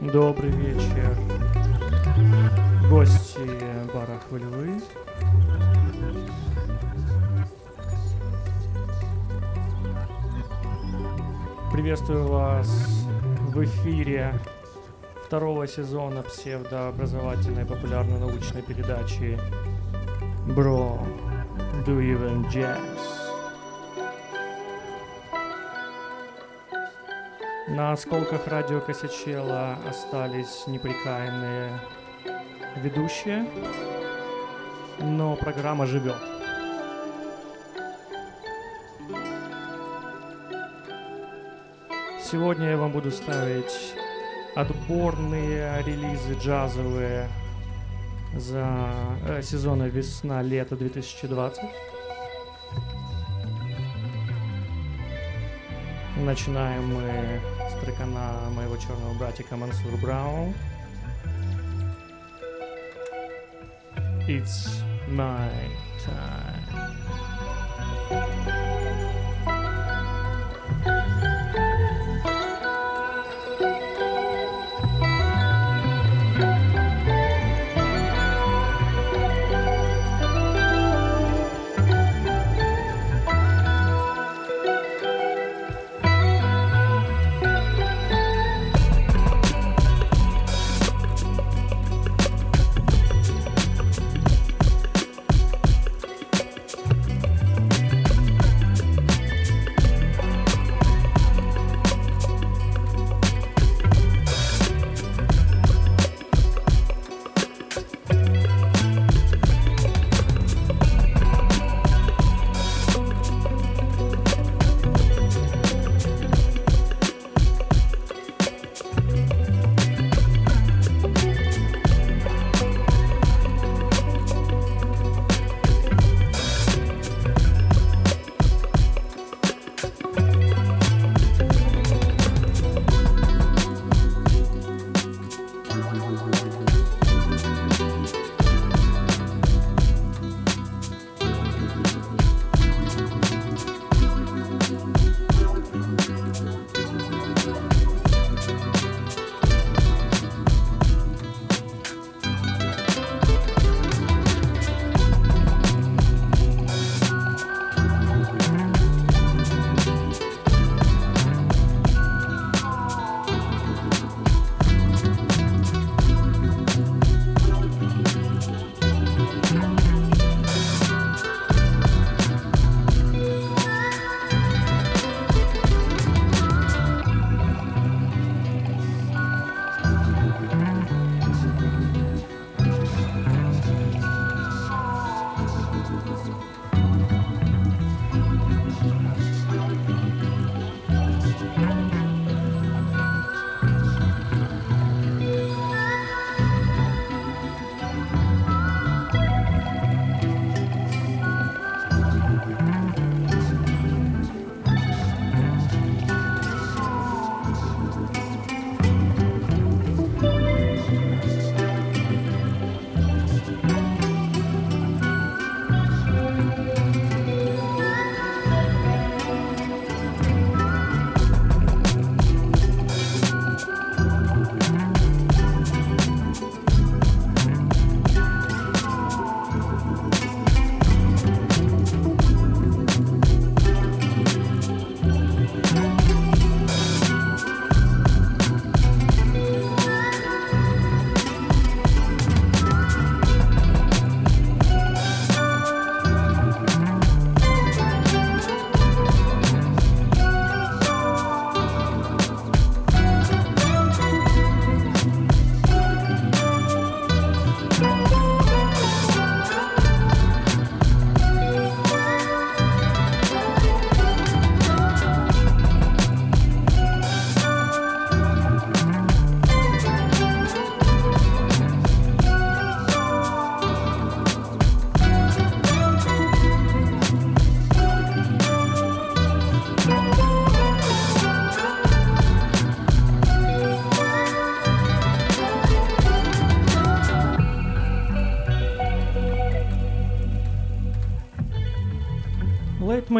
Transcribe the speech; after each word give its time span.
Добрый 0.00 0.50
вечер, 0.50 1.14
гости 2.88 3.38
бара 3.92 4.18
Хвылевы. 4.26 4.80
Приветствую 11.70 12.28
вас 12.28 13.04
в 13.48 13.62
эфире 13.62 14.40
второго 15.26 15.66
сезона 15.66 16.22
псевдообразовательной 16.22 17.66
популярно-научной 17.66 18.62
передачи 18.62 19.38
Bro, 20.46 20.98
Do 21.84 22.00
You 22.00 22.16
Even 22.16 22.50
Jazz? 22.50 22.89
На 27.70 27.92
осколках 27.92 28.48
радио 28.48 28.80
Косячела 28.80 29.78
остались 29.88 30.66
неприкаянные 30.66 31.70
ведущие, 32.78 33.46
но 34.98 35.36
программа 35.36 35.86
живет. 35.86 36.16
Сегодня 42.20 42.70
я 42.70 42.76
вам 42.76 42.90
буду 42.90 43.12
ставить 43.12 43.94
отборные 44.56 45.80
релизы 45.84 46.34
джазовые 46.42 47.28
за 48.34 48.90
э, 49.28 49.42
сезона 49.42 49.84
весна-лето 49.84 50.74
2020. 50.74 51.62
Начинаем 56.16 56.94
мы 56.94 57.40
с 57.80 57.84
трекана 57.84 58.50
моего 58.50 58.76
черного 58.76 59.14
братика 59.14 59.56
Мансур 59.56 59.96
Браун. 60.00 60.54
It's 64.28 64.82
my 65.08 65.50
time. 66.04 66.49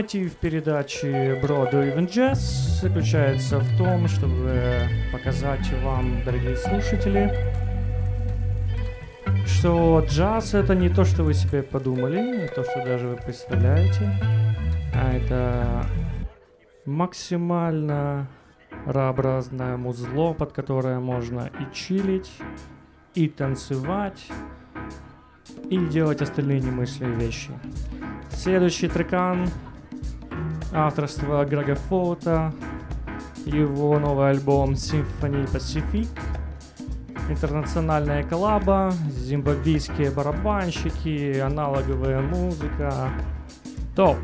Лейтмотив 0.00 0.35
передачи 0.37 1.06
Broadway 1.43 1.94
Even 1.94 2.08
Jazz 2.08 2.81
заключается 2.81 3.58
в 3.58 3.76
том, 3.76 4.08
чтобы 4.08 4.88
показать 5.12 5.70
вам, 5.82 6.25
дорогие 6.25 6.56
слушатели, 6.56 7.31
что 9.44 10.02
джаз 10.08 10.55
это 10.55 10.75
не 10.75 10.88
то, 10.88 11.05
что 11.05 11.23
вы 11.23 11.35
себе 11.35 11.62
подумали, 11.62 12.41
не 12.41 12.49
то, 12.49 12.64
что 12.64 12.82
даже 12.82 13.08
вы 13.08 13.17
представляете, 13.17 14.11
а 14.94 15.12
это 15.12 15.87
максимально 16.87 18.26
Р-образное 18.87 19.76
музло, 19.76 20.32
под 20.32 20.53
которое 20.53 20.99
можно 20.99 21.50
и 21.61 21.75
чилить, 21.75 22.32
и 23.14 23.29
танцевать, 23.29 24.29
и 25.69 25.76
делать 25.76 26.23
остальные 26.23 26.61
немыслимые 26.61 27.17
вещи. 27.17 27.50
Следующий 28.31 28.88
трекан 28.88 29.46
авторства 30.72 31.44
Грега 31.44 31.75
Фоута, 31.75 32.52
его 33.44 33.99
новый 33.99 34.31
альбом 34.31 34.72
Symphony 34.72 35.50
Pacific, 35.50 36.08
интернациональная 37.28 38.22
коллаба, 38.22 38.93
зимбабвийские 39.11 40.11
барабанщики, 40.11 41.38
аналоговая 41.38 42.20
музыка. 42.20 43.11
Топ! 43.96 44.17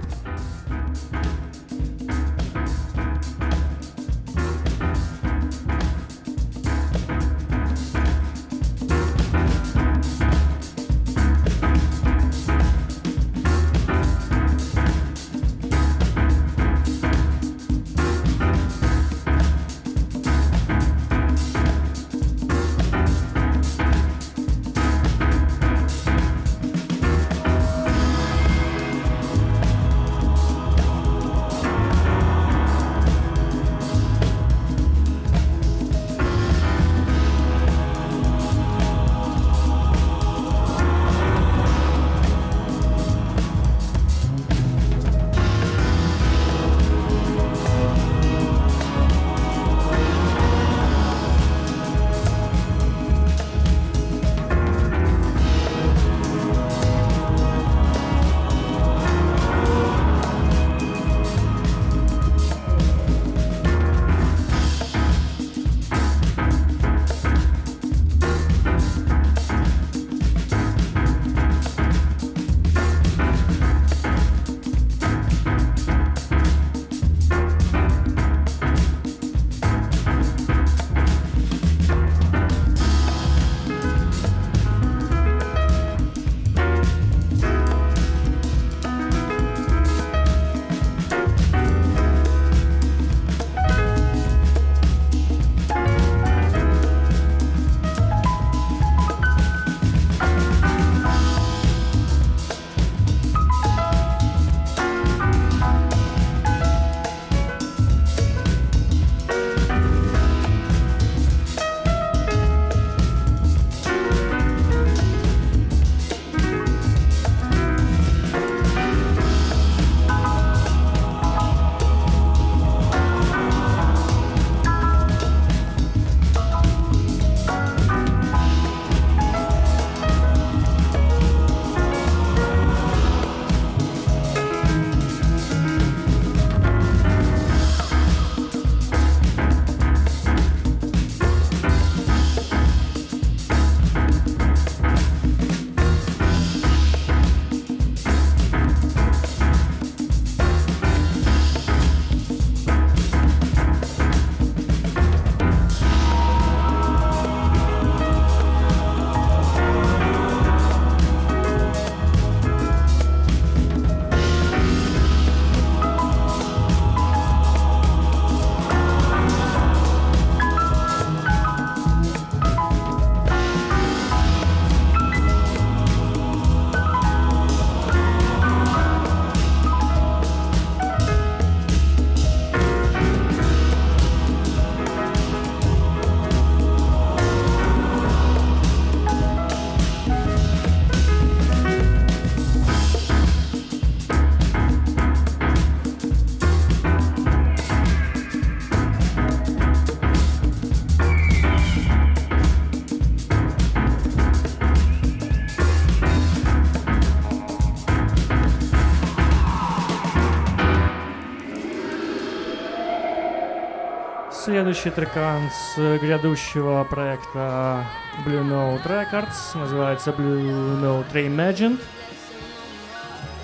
Следующий 214.67 214.91
трекан 214.91 215.49
с 215.49 215.77
грядущего 216.01 216.83
проекта 216.83 217.85
Blue 218.27 218.43
Note 218.43 218.85
Records 218.85 219.57
называется 219.57 220.11
Blue 220.11 220.83
Note 220.83 221.07
Reimagined, 221.13 221.81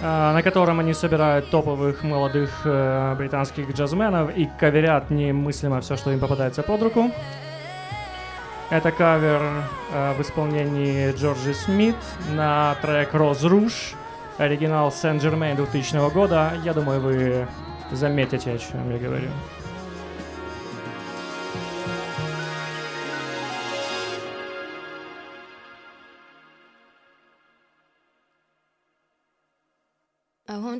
а, 0.02 0.32
на 0.32 0.42
котором 0.42 0.80
они 0.80 0.92
собирают 0.94 1.48
топовых 1.48 2.02
молодых 2.02 2.62
э, 2.64 3.14
британских 3.16 3.72
джазменов 3.72 4.36
и 4.36 4.50
каверят 4.58 5.10
немыслимо 5.10 5.80
все, 5.80 5.96
что 5.96 6.10
им 6.10 6.18
попадается 6.18 6.64
под 6.64 6.82
руку. 6.82 7.12
Это 8.70 8.90
кавер 8.90 9.42
э, 9.92 10.14
в 10.14 10.22
исполнении 10.22 11.12
Джорджи 11.12 11.54
Смит 11.54 11.94
на 12.34 12.74
трек 12.82 13.14
Rose 13.14 13.48
Rouge, 13.48 13.94
оригинал 14.38 14.90
Сен-Жермейн 14.90 15.54
2000 15.54 16.10
года. 16.12 16.54
Я 16.64 16.74
думаю, 16.74 17.00
вы 17.00 17.46
заметите, 17.92 18.50
о 18.50 18.58
чем 18.58 18.90
я 18.90 18.98
говорю. 18.98 19.28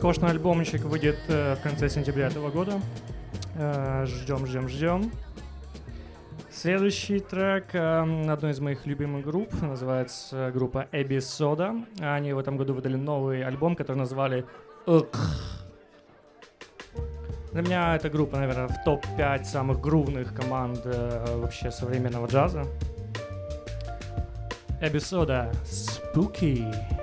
Роскошный 0.00 0.30
альбомчик 0.30 0.80
выйдет 0.84 1.18
э, 1.28 1.56
в 1.56 1.62
конце 1.62 1.90
сентября 1.90 2.28
этого 2.28 2.50
года. 2.50 2.80
Э, 3.54 4.06
ждем, 4.06 4.46
ждем, 4.46 4.66
ждем. 4.66 5.12
Следующий 6.50 7.18
трек 7.20 7.74
э, 7.74 8.30
одной 8.32 8.52
из 8.52 8.60
моих 8.60 8.86
любимых 8.86 9.26
групп 9.26 9.52
называется 9.60 10.50
группа 10.54 10.88
Эбби 10.92 11.18
Сода. 11.18 11.74
Они 12.00 12.32
в 12.32 12.38
этом 12.38 12.56
году 12.56 12.72
выдали 12.72 12.96
новый 12.96 13.44
альбом, 13.44 13.76
который 13.76 13.98
назвали 13.98 14.46
«Ок». 14.86 15.18
Для 17.52 17.60
меня 17.60 17.94
эта 17.94 18.08
группа, 18.08 18.38
наверное, 18.38 18.68
в 18.68 18.82
топ-5 18.82 19.44
самых 19.44 19.82
грувных 19.82 20.34
команд 20.34 20.80
вообще 20.82 21.70
современного 21.70 22.26
джаза. 22.26 22.64
Эбби 24.80 24.98
Сода 24.98 25.52
«Spooky». 25.64 26.99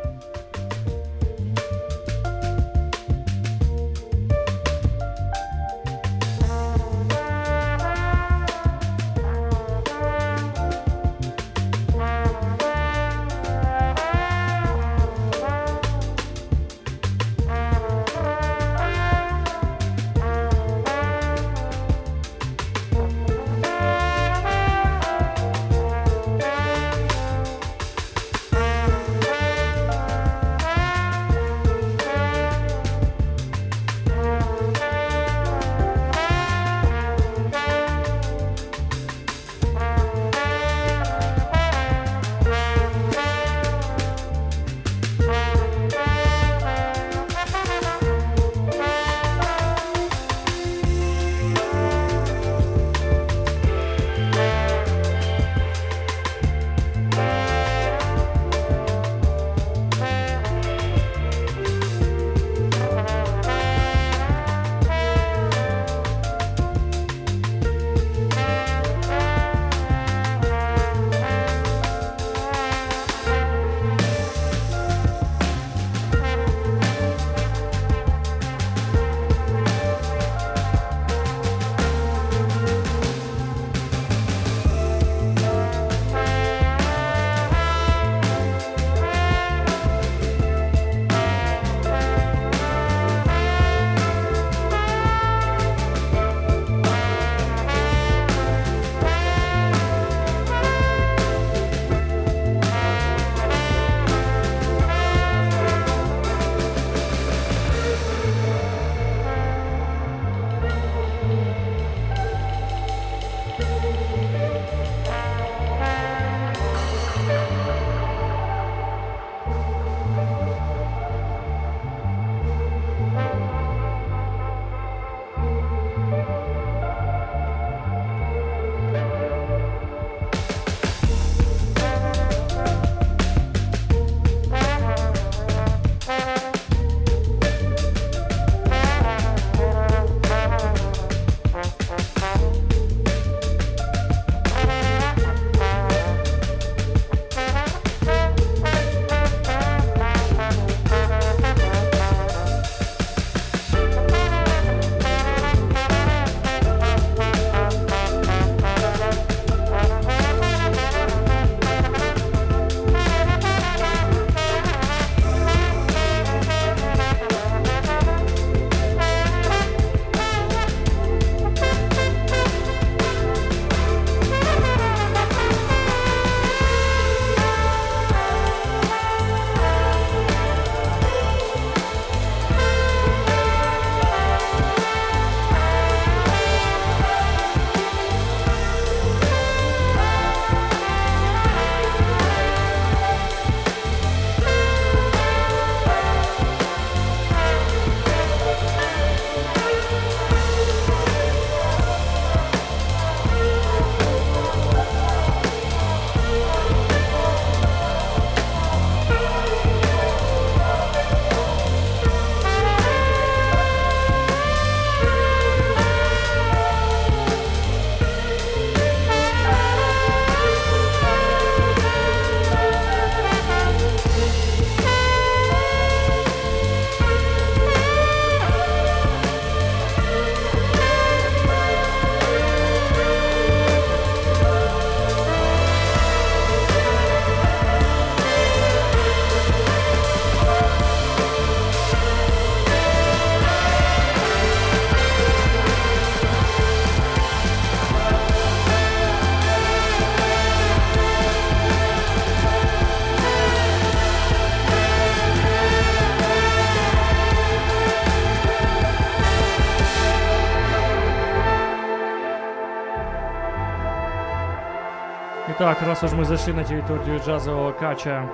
Итак, 265.70 265.82
раз 265.82 266.02
уж 266.02 266.14
мы 266.14 266.24
зашли 266.24 266.54
на 266.54 266.64
территорию 266.64 267.20
джазового 267.20 267.74
кача, 267.74 268.26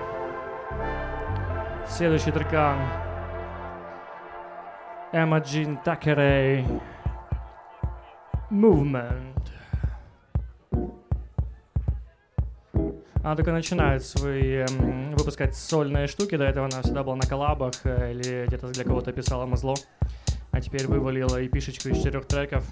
следующий 1.89 2.29
трекан 2.29 2.77
Emma 5.11 5.41
Jean 5.41 5.83
Thackeray 5.83 6.63
Movement. 8.51 9.49
Она 13.23 13.35
только 13.35 13.51
начинает 13.51 14.03
свои 14.05 14.57
эм, 14.57 15.15
выпускать 15.15 15.55
сольные 15.55 16.05
штуки. 16.05 16.37
До 16.37 16.43
этого 16.43 16.67
она 16.67 16.83
всегда 16.83 17.03
была 17.03 17.15
на 17.15 17.25
коллабах 17.25 17.73
э, 17.83 18.11
или 18.11 18.45
где-то 18.45 18.67
для 18.67 18.83
кого-то 18.83 19.11
писала 19.11 19.47
мазло. 19.47 19.73
А 20.51 20.61
теперь 20.61 20.85
вывалила 20.85 21.41
и 21.41 21.47
пишечку 21.47 21.89
из 21.89 21.97
четырех 21.97 22.27
треков. 22.27 22.63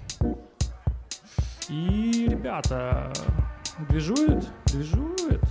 И, 1.68 2.28
ребята, 2.30 3.12
движует, 3.88 4.44
движует. 4.66 5.42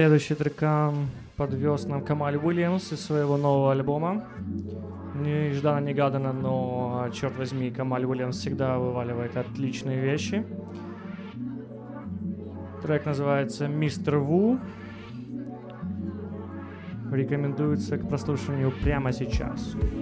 Следующий 0.00 0.34
трекан 0.34 1.08
подвез 1.36 1.84
нам 1.84 2.02
Камаль 2.02 2.38
Уильямс 2.38 2.90
из 2.90 3.00
своего 3.04 3.36
нового 3.36 3.72
альбома. 3.72 4.24
Нежданно-негаданно, 5.14 6.32
но, 6.32 7.10
черт 7.12 7.36
возьми, 7.36 7.70
Камаль 7.70 8.06
Уильямс 8.06 8.38
всегда 8.38 8.78
вываливает 8.78 9.36
отличные 9.36 10.00
вещи. 10.00 10.46
Трек 12.82 13.04
называется 13.04 13.68
«Мистер 13.68 14.20
Ву». 14.20 14.58
Рекомендуется 17.12 17.98
к 17.98 18.08
прослушиванию 18.08 18.72
прямо 18.82 19.12
сейчас. 19.12 19.74
Move 19.74 19.99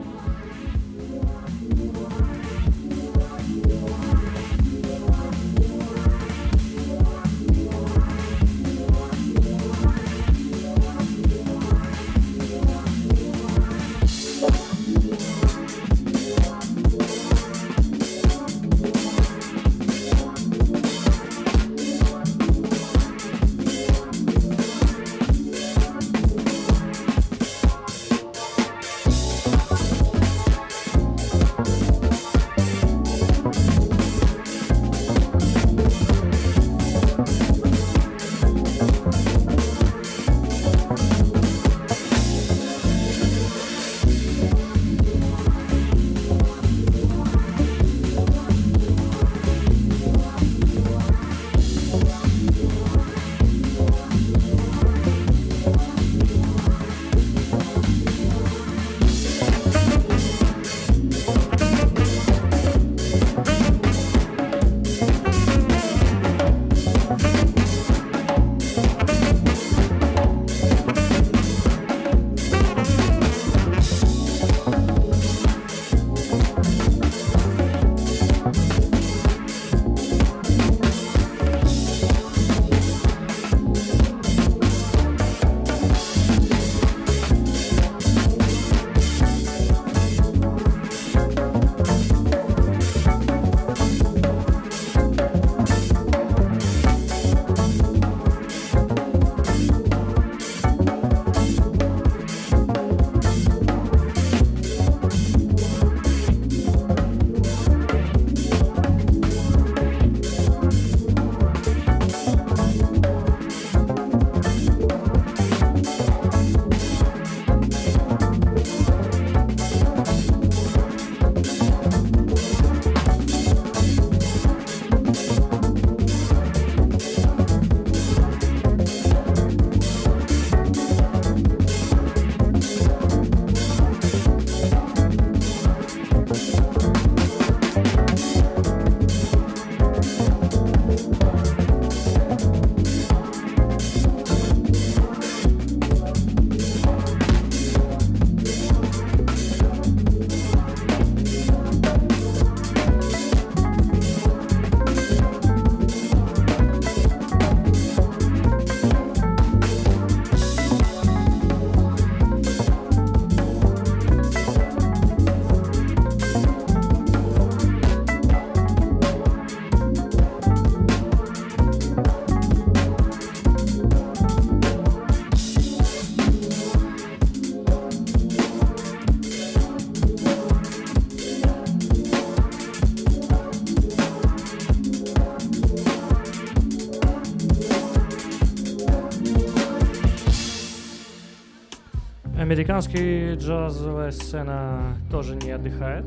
американская 192.48 193.36
джазовая 193.36 194.10
сцена 194.10 194.96
тоже 195.10 195.36
не 195.36 195.50
отдыхает. 195.50 196.06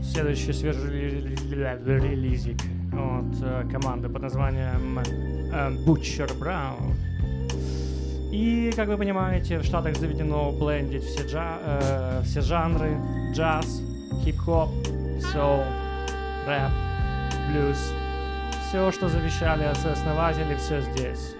Следующий 0.00 0.52
свежий 0.52 1.34
релизик 1.50 2.60
от 2.92 3.42
э, 3.42 3.64
команды 3.72 4.08
под 4.08 4.22
названием 4.22 5.00
э, 5.00 5.70
Butcher 5.84 6.30
Brown. 6.38 6.94
И, 8.30 8.72
как 8.76 8.86
вы 8.86 8.96
понимаете, 8.96 9.58
в 9.58 9.64
Штатах 9.64 9.96
заведено 9.96 10.52
блендить 10.52 11.02
все, 11.02 11.24
джа- 11.24 11.58
э, 11.64 12.22
все 12.22 12.40
жанры. 12.40 12.96
Джаз, 13.34 13.82
хип-хоп, 14.22 14.70
соул, 15.32 15.64
рэп, 16.46 16.70
блюз. 17.50 17.92
Все, 18.68 18.92
что 18.92 19.08
завещали 19.08 19.64
отцы-основатели, 19.64 20.54
все 20.54 20.82
здесь. 20.82 21.34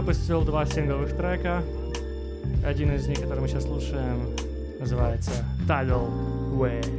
Выпустил 0.00 0.42
два 0.42 0.64
сингловых 0.64 1.16
трека. 1.16 1.60
Один 2.64 2.94
из 2.94 3.08
них, 3.08 3.20
который 3.20 3.40
мы 3.40 3.48
сейчас 3.48 3.64
слушаем, 3.64 4.32
называется 4.78 5.32
Tidal 5.66 6.08
Wave. 6.56 6.97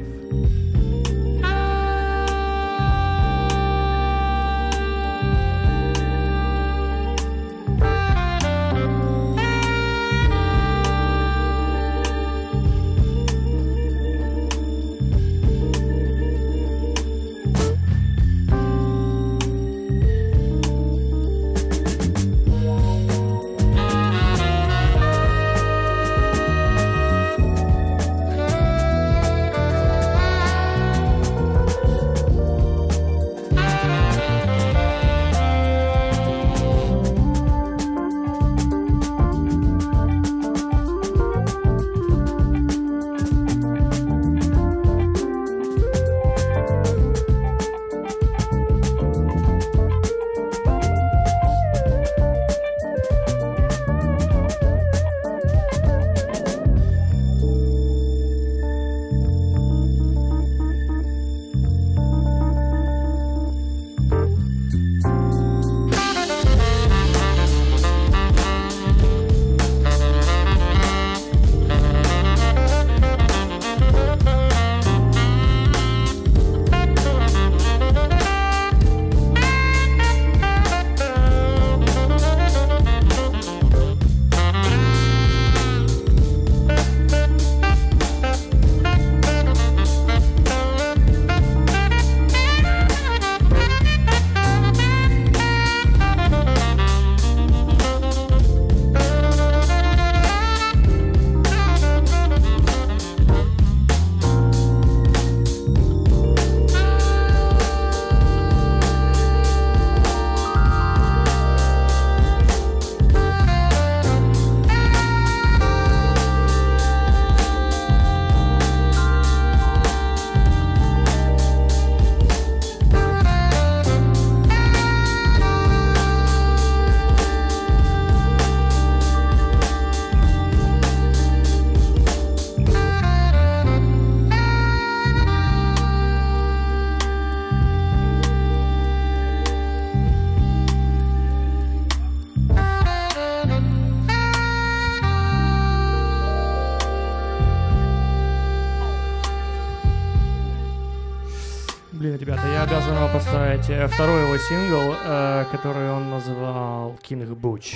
Второй 153.88 154.24
его 154.24 154.38
сингл, 154.38 154.96
э, 155.06 155.46
который 155.52 155.92
он 155.92 156.10
назвал 156.10 156.98
King 157.08 157.28
Butch. 157.40 157.76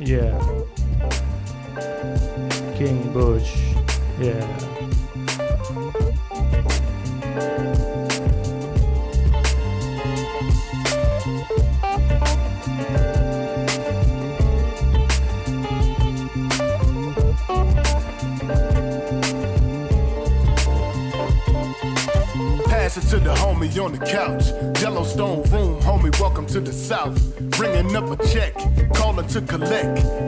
Yeah. 0.00 0.40
King 2.76 3.12
Butch. 3.12 3.46
Yeah. 4.18 4.63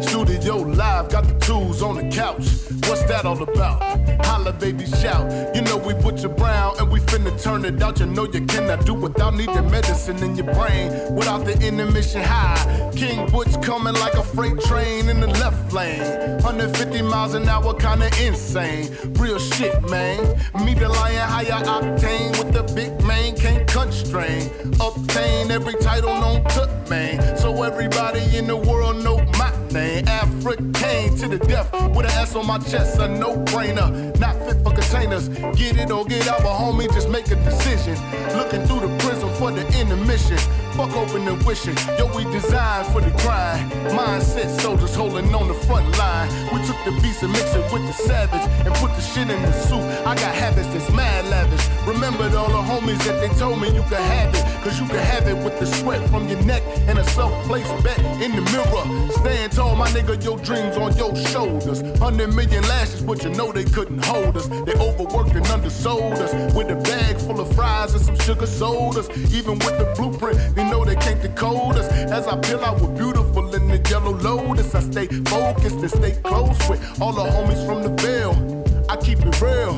Studio 0.07 0.57
live, 0.59 1.09
got 1.11 1.25
the 1.25 1.35
tools 1.41 1.83
on 1.83 1.97
the 1.97 2.15
couch. 2.15 2.47
What's 2.89 3.03
that 3.05 3.25
all 3.25 3.43
about? 3.43 3.83
Holla, 4.25 4.53
baby, 4.53 4.87
shout. 4.87 5.55
You 5.55 5.63
know 5.63 5.77
we 5.77 5.95
Butcher 5.95 6.29
Brown 6.29 6.79
and 6.79 6.91
we 6.91 7.01
finna 7.01 7.41
turn 7.43 7.65
it 7.65 7.83
out. 7.83 7.99
You 7.99 8.07
know 8.07 8.25
you 8.25 8.47
cannot 8.47 8.87
do 8.87 8.95
without 8.95 9.35
needing 9.35 9.71
medicine 9.71 10.23
in 10.23 10.37
your 10.37 10.53
brain. 10.55 10.93
Without 11.15 11.45
the 11.45 11.59
intermission 11.61 12.23
high. 12.23 12.91
King 12.95 13.29
Butch 13.31 13.61
coming 13.63 13.95
like 13.95 14.15
a 14.15 14.23
freight 14.23 14.61
train 14.61 15.09
in 15.09 15.21
the 15.21 15.27
left 15.27 15.73
lane. 15.73 16.01
150 16.43 17.03
miles 17.03 17.35
an 17.35 17.49
hour, 17.49 17.75
kinda 17.75 18.09
insane. 18.25 18.97
Real 19.19 19.39
shit, 19.39 19.83
man. 19.91 20.19
Me 20.65 20.75
the 20.75 20.89
lion, 20.89 21.29
higher 21.29 21.63
octane 21.65 22.31
with 22.39 22.53
the 22.53 22.63
big 22.75 22.93
man, 23.03 23.37
can't 23.37 23.67
constrain. 23.67 24.51
Obtain 24.81 25.51
every 25.51 25.75
title 25.75 26.15
known 26.21 26.45
to 26.45 26.77
man. 26.89 27.37
So 27.37 27.63
everybody 27.63 28.37
in 28.37 28.47
the 28.47 28.57
world 28.57 29.03
know 29.03 29.19
my 29.39 29.56
name. 29.77 30.09
African 30.09 30.73
to 31.19 31.29
the 31.29 31.39
death 31.39 31.73
with 31.95 32.07
an 32.07 32.13
S 32.13 32.35
on 32.35 32.47
my 32.47 32.59
chest, 32.59 32.99
a 32.99 33.09
no-brainer. 33.09 34.19
Not 34.19 34.35
fit 34.47 34.63
for 34.65 34.73
containers. 34.87 35.29
Get 35.57 35.77
it 35.77 35.91
or 35.91 36.05
get 36.05 36.29
out, 36.29 36.43
but 36.43 36.57
homie, 36.59 36.93
just 36.93 37.09
make 37.09 37.31
a 37.31 37.37
decision. 37.37 37.97
Looking 38.37 38.67
through 38.67 38.81
the 38.81 38.99
prism 38.99 39.33
for 39.35 39.51
the 39.51 39.67
intermission. 39.79 40.39
Fuck 40.77 40.95
open 40.95 41.27
and 41.27 41.43
wishing. 41.45 41.77
Yo, 41.99 42.07
we 42.15 42.25
designed 42.25 42.87
for 42.93 43.01
the 43.01 43.11
grind. 43.23 43.71
Mindset 43.97 44.61
soldiers 44.61 44.95
holding 44.95 45.35
on 45.35 45.49
the 45.49 45.55
front 45.55 45.87
line. 45.97 46.29
We 46.53 46.65
took 46.67 46.77
the 46.85 46.93
beast 47.01 47.23
and 47.23 47.33
mixed 47.33 47.57
it 47.57 47.73
with 47.73 47.87
the 47.87 47.93
savage 47.93 48.47
and 48.67 48.75
put 48.75 48.95
the 48.95 49.01
shit 49.01 49.31
in 49.31 49.41
the 49.41 49.53
soup. 49.53 49.81
I 50.07 50.15
got 50.15 50.35
habits 50.35 50.69
that's 50.69 50.91
mad 50.93 51.25
lavish. 51.31 51.67
Remembered 51.87 52.35
all 52.35 52.49
the 52.49 52.61
homies 52.71 53.03
that 53.07 53.21
they 53.21 53.33
told 53.39 53.61
me 53.61 53.69
you 53.69 53.83
could 53.85 54.05
have 54.05 54.35
it. 54.35 54.45
Cause 54.63 54.79
you 54.79 54.87
could 54.87 55.01
have 55.01 55.27
it 55.27 55.37
with 55.45 55.59
the 55.59 55.67
sweat 55.67 56.07
from 56.11 56.29
your 56.29 56.43
neck 56.43 56.63
and 56.89 56.99
a 56.99 57.05
self-placed 57.05 57.73
bet 57.83 57.99
in 58.21 58.37
the 58.37 58.43
mirror. 58.53 58.85
Stand 59.13 59.53
tall, 59.53 59.77
my 59.77 59.89
nigga, 59.91 60.23
your 60.23 60.37
dreams 60.39 60.77
on 60.77 60.95
your 60.97 61.17
shoulders. 61.17 61.81
Hundred 61.99 62.35
million 62.35 62.63
lashes, 62.65 63.01
but 63.01 63.25
you 63.25 63.31
know 63.31 63.51
they 63.51 63.65
couldn't 63.65 64.05
hold 64.05 64.37
us. 64.37 64.47
They 64.67 64.76
overworked 64.81 65.35
and 65.35 65.47
undersold 65.47 66.15
us 66.15 66.33
with 66.55 66.71
a 66.71 66.77
bag 66.77 67.17
full 67.19 67.41
of 67.41 67.55
fries 67.55 67.95
and 67.95 68.05
some 68.05 68.19
sugar 68.19 68.47
sodas. 68.47 69.09
Even 69.33 69.59
with 69.59 69.79
the 69.79 69.93
blueprint, 69.97 70.39
they 70.55 70.65
know 70.65 70.85
they 70.85 70.97
can't 70.97 71.21
decode 71.21 71.77
us. 71.77 71.89
As 72.11 72.27
I 72.27 72.39
peel 72.39 72.61
out 72.65 72.81
with 72.81 72.97
beautiful 72.97 73.55
in 73.55 73.69
the 73.69 73.79
yellow 73.91 74.15
lotus, 74.15 74.75
I 74.75 74.81
stay 74.81 75.07
focused 75.07 75.77
and 75.77 75.91
stay 75.91 76.13
close 76.23 76.69
with 76.69 76.81
all 77.01 77.13
the 77.13 77.25
homies 77.25 77.65
from 77.67 77.83
the 77.83 77.91
Ville. 78.03 78.65
I 78.89 78.97
keep 78.97 79.19
it 79.21 79.41
real, 79.41 79.75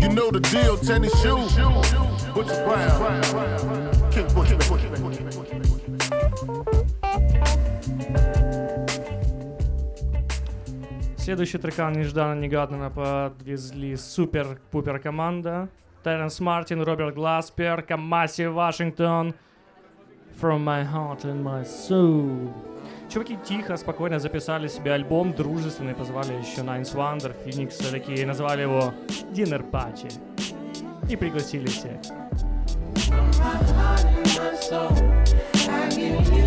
you 0.00 0.08
know 0.08 0.30
the 0.30 0.40
deal. 0.40 0.76
Tennis 0.76 1.12
shoes, 1.22 1.54
Butcher 2.34 2.64
Brown, 2.64 3.22
Butcher. 4.34 4.77
Следующий 11.28 11.58
трекан 11.58 11.92
нежданно-негаданно 11.92 12.88
подвезли 12.88 13.96
супер-пупер 13.96 14.98
команда. 14.98 15.68
Терренс 16.02 16.40
Мартин, 16.40 16.82
Роберт 16.82 17.14
Гласпер, 17.14 17.82
Камаси 17.82 18.46
Вашингтон. 18.46 19.34
From 20.40 20.64
my 20.64 20.90
heart 20.90 21.24
and 21.24 21.42
my 21.42 21.62
soul. 21.66 22.50
Чуваки 23.10 23.36
тихо, 23.44 23.76
спокойно 23.76 24.18
записали 24.18 24.68
себе 24.68 24.94
альбом 24.94 25.34
дружественный, 25.34 25.94
позвали 25.94 26.32
еще 26.32 26.62
Nines 26.62 26.94
Wonder, 26.96 27.34
Phoenix, 27.44 27.90
такие, 27.90 28.24
назвали 28.24 28.62
его 28.62 28.94
Dinner 29.34 29.70
Party. 29.70 30.10
И 31.10 31.16
пригласили 31.16 31.66
всех. 31.66 32.00
Продолжаем 35.66 36.37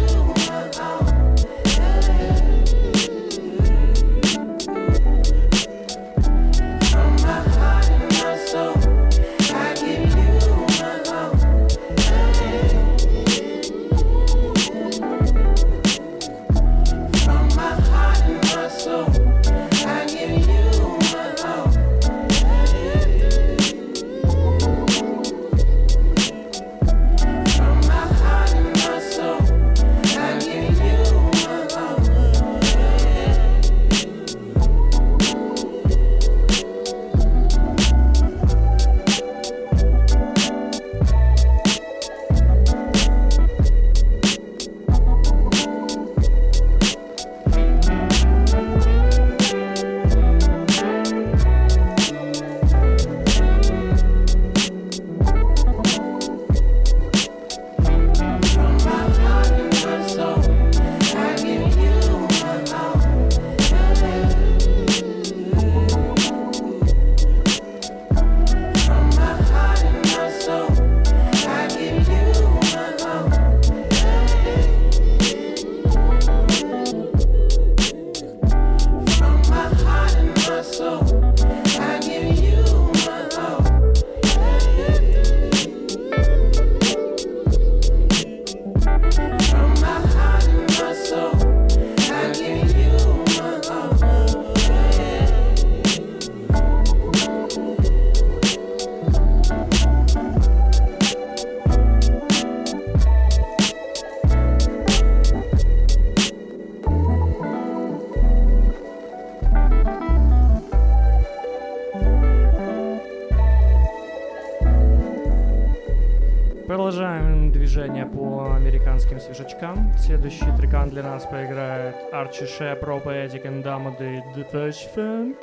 свежачкам. 119.62 119.94
Следующий 119.98 120.58
трекан 120.58 120.90
для 120.90 121.04
нас 121.04 121.26
поиграет 121.26 121.96
Арчи 122.12 122.46
Шеп, 122.46 122.84
Ро 122.84 123.00
Поэтик 123.00 123.46
и 123.46 123.62
Дамоды 123.62 124.24
Depeche 124.36 124.88
Funk 124.96 125.36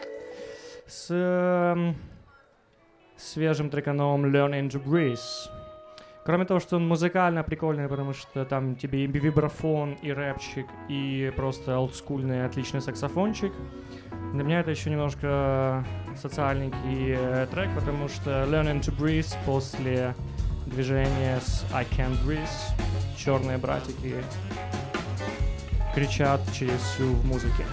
с 0.87 1.09
эм, 1.11 1.97
свежим 3.17 3.71
треканом 3.71 4.27
Learning 4.27 4.69
to 4.71 4.83
Breathe. 4.83 5.51
Кроме 6.25 6.45
того, 6.45 6.61
что 6.61 6.77
он 6.77 6.87
музыкально 6.87 7.43
прикольный, 7.43 7.89
потому 7.89 8.13
что 8.13 8.45
там 8.45 8.77
тебе 8.77 9.05
и 9.05 9.07
вибрафон, 9.07 9.95
и 10.03 10.13
рэпчик, 10.13 10.67
и 10.89 11.33
просто 11.37 11.79
олдскульный 11.79 12.45
отличный 12.45 12.83
саксофончик. 12.83 13.53
Для 14.35 14.45
меня 14.45 14.61
это 14.61 14.71
еще 14.71 14.91
немножко 14.91 15.85
социальненький 16.21 17.15
э, 17.17 17.47
трек, 17.51 17.71
потому 17.75 18.09
что 18.09 18.45
Learning 18.45 18.81
to 18.81 18.95
Breathe 18.99 19.35
после 19.47 20.15
движения 20.69 21.41
с 21.41 21.65
I 21.73 21.85
Can't 21.85 22.17
Breathe 22.25 22.49
черные 23.17 23.59
братики 23.59 24.15
кричат 25.95 26.41
через 26.53 26.81
всю 26.81 27.13
в 27.13 27.27
музыке. 27.27 27.65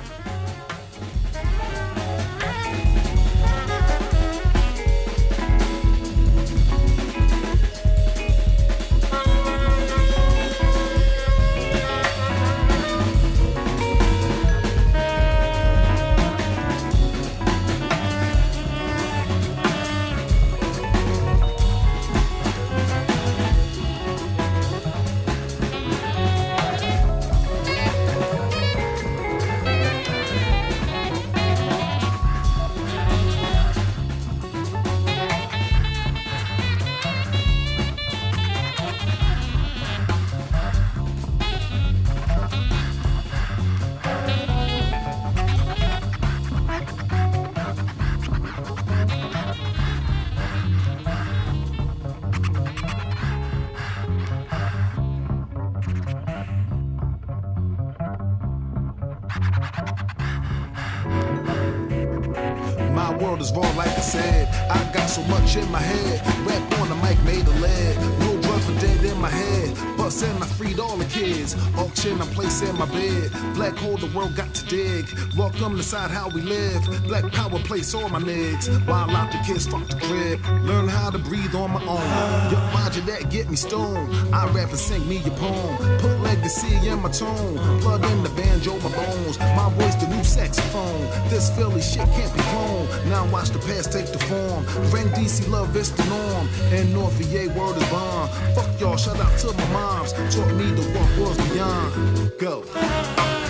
Head. 70.06 70.16
Bustin', 70.16 70.43
I 70.43 70.45
freed 70.45 70.80
all 70.80 70.97
the 70.97 71.06
kids. 71.06 71.56
Auction, 71.78 72.22
I'm 72.22 72.28
placing 72.28 72.78
my 72.78 72.86
bed. 72.86 73.32
Black 73.56 73.76
hole, 73.76 73.97
the 73.97 74.08
world 74.16 74.36
got 74.36 74.53
dig. 74.68 75.05
Welcome 75.38 75.78
decide 75.78 76.11
how 76.11 76.30
we 76.30 76.41
live. 76.41 76.82
Black 77.03 77.32
power 77.32 77.59
place 77.59 77.93
all 77.93 78.09
my 78.09 78.20
niggas. 78.20 78.86
While 78.88 79.09
out 79.11 79.32
the 79.32 79.38
kids 79.39 79.68
fuck 79.68 79.88
the 79.88 79.95
crib. 79.95 80.39
Learn 80.66 80.88
how 80.88 81.09
to 81.09 81.18
breathe 81.18 81.55
on 81.55 81.72
my 81.72 81.82
own. 81.82 82.51
Yo, 82.51 82.57
Roger 82.74 83.01
that, 83.01 83.30
get 83.30 83.49
me 83.49 83.55
stoned. 83.55 84.13
I 84.34 84.47
rap 84.51 84.70
and 84.70 84.80
sing 84.80 85.07
me 85.07 85.22
a 85.26 85.32
poem. 85.32 85.78
Put 85.99 86.20
legacy 86.22 86.88
in 86.88 87.01
my 87.01 87.11
tone. 87.11 87.57
Plug 87.82 88.03
in 88.05 88.24
the 88.24 88.30
banjo, 88.30 88.78
my 88.80 88.91
bones. 88.95 89.39
My 89.39 89.70
voice, 89.78 89.95
the 89.95 90.07
new 90.07 90.24
saxophone. 90.24 91.01
This 91.30 91.49
Philly 91.55 91.82
shit 91.82 92.07
can't 92.16 92.34
be 92.34 92.41
cloned. 92.41 93.05
Now 93.09 93.26
watch 93.32 93.49
the 93.49 93.59
past 93.59 93.91
take 93.91 94.11
the 94.11 94.20
form. 94.20 94.63
Frank 94.89 95.11
DC 95.11 95.49
love 95.49 95.76
is 95.76 95.91
the 95.91 96.05
norm. 96.05 96.47
And 96.72 96.93
North 96.93 97.13
VA 97.13 97.51
word 97.57 97.78
is 97.78 97.89
bomb. 97.89 98.30
Fuck 98.55 98.80
y'all, 98.80 98.97
shout 98.97 99.20
out 99.20 99.38
to 99.39 99.53
my 99.53 99.68
moms. 99.72 100.13
Taught 100.13 100.53
me 100.55 100.72
the 100.72 100.84
what 100.95 101.30
was 101.30 101.38
beyond. 101.51 102.32
Go. 102.39 103.44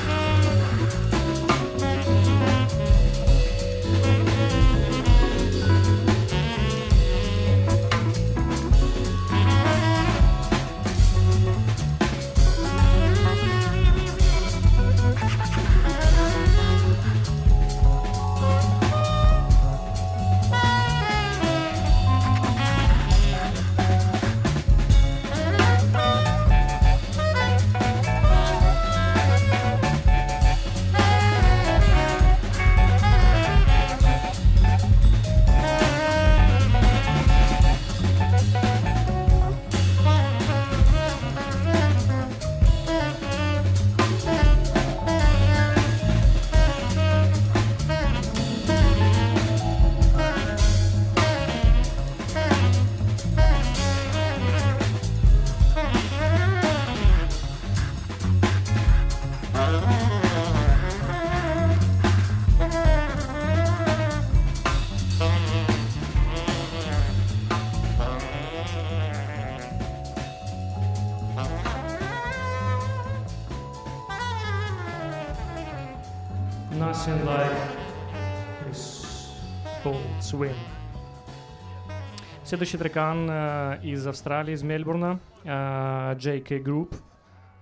Следующий 82.45 82.77
трекан 82.77 83.27
э, 83.27 83.79
из 83.81 84.05
Австралии, 84.05 84.53
из 84.53 84.61
Мельбурна, 84.61 85.19
э, 85.43 85.47
JK 85.47 86.63
Group, 86.63 86.93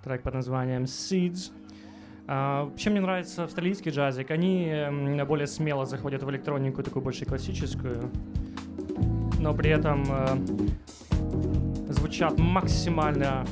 трек 0.03 0.23
под 0.23 0.33
названием 0.33 0.83
Seeds. 0.83 1.53
А, 2.27 2.69
чем 2.75 2.91
мне 2.91 3.01
нравится 3.01 3.45
австралийский 3.45 3.91
джазик? 3.91 4.29
Они 4.31 4.67
м, 4.67 5.25
более 5.25 5.47
смело 5.47 5.85
заходят 5.85 6.23
в 6.23 6.29
электронику, 6.29 6.83
такую 6.83 7.01
больше 7.01 7.23
классическую, 7.23 8.11
но 9.39 9.53
при 9.53 9.69
этом 9.69 10.03
э, 10.09 11.93
звучат 11.93 12.37
максимально... 12.37 13.45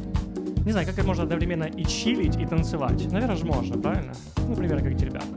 Не 0.66 0.74
знаю, 0.74 0.86
как 0.86 0.98
это 0.98 1.08
можно 1.08 1.24
одновременно 1.24 1.64
и 1.64 1.86
чилить, 1.86 2.36
и 2.36 2.46
танцевать. 2.46 3.10
Наверное 3.10 3.38
же 3.38 3.46
можно, 3.46 3.82
правильно? 3.82 4.12
Ну, 4.36 4.54
примерно 4.54 4.84
как 4.84 4.92
эти 4.92 5.06
ребята. 5.06 5.28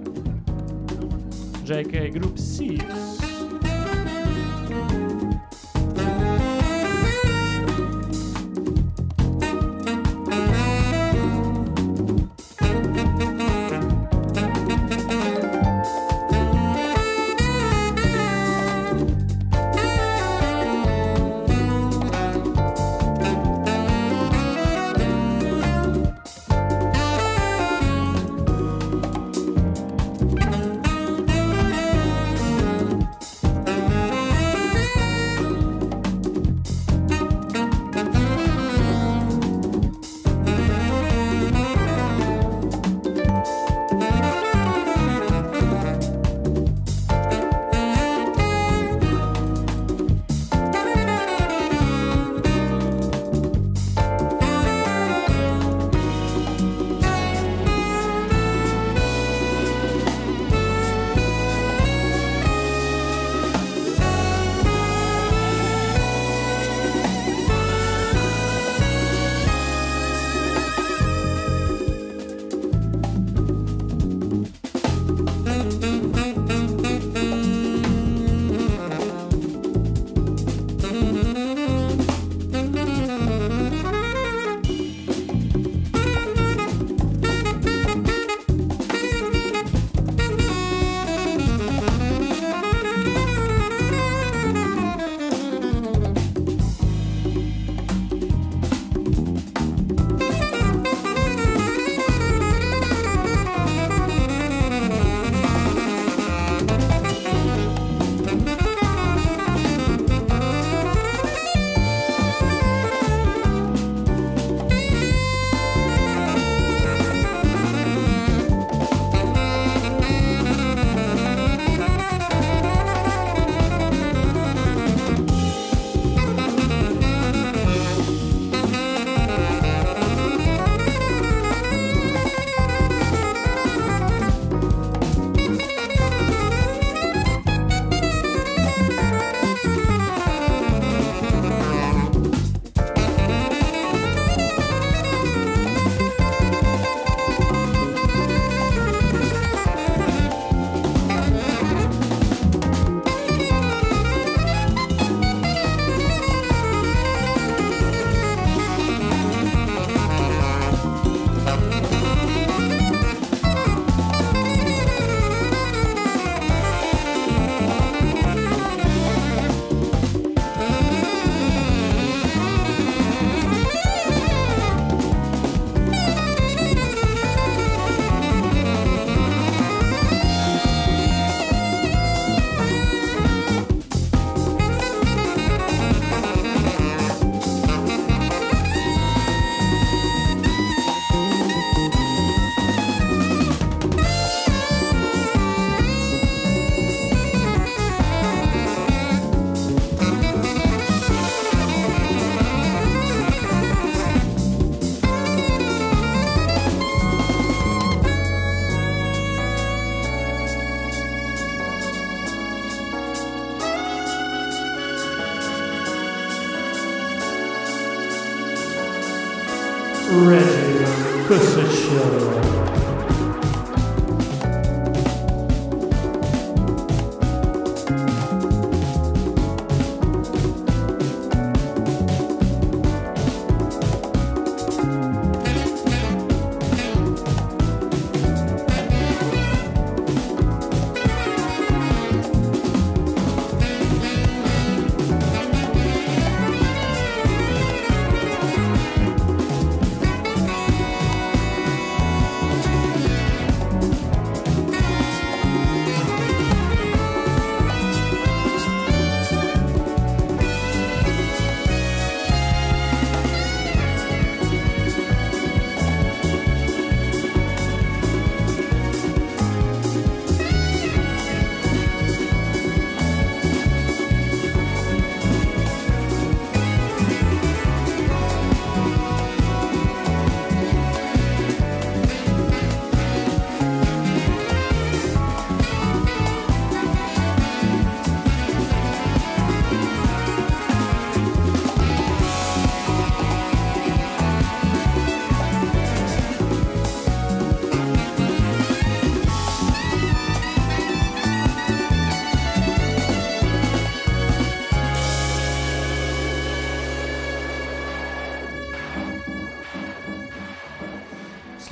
JK 1.64 2.12
Group 2.12 2.34
Seeds. 2.34 3.13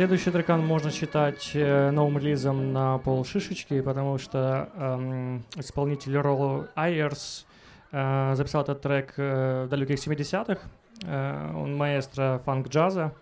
Следующий 0.03 0.32
трекан 0.32 0.66
можно 0.66 0.90
считать 0.90 1.53
э, 1.55 1.92
новым 1.92 2.18
релизом 2.18 2.72
на 2.72 2.98
пол 2.98 3.24
шишечки, 3.24 3.80
потому 3.80 4.18
что 4.18 4.68
эм, 4.74 5.44
исполнитель 5.55 6.16
Ролл 6.16 6.66
Айерс 6.74 7.46
э, 7.92 8.32
записал 8.34 8.62
этот 8.62 8.80
трек 8.80 9.14
э, 9.16 9.66
в 9.66 9.68
далеких 9.68 10.05
70-х. 10.05 10.61
Э, 11.05 11.53
он 11.55 11.76
маэстро 11.76 12.42
фанк-джаза. 12.44 13.12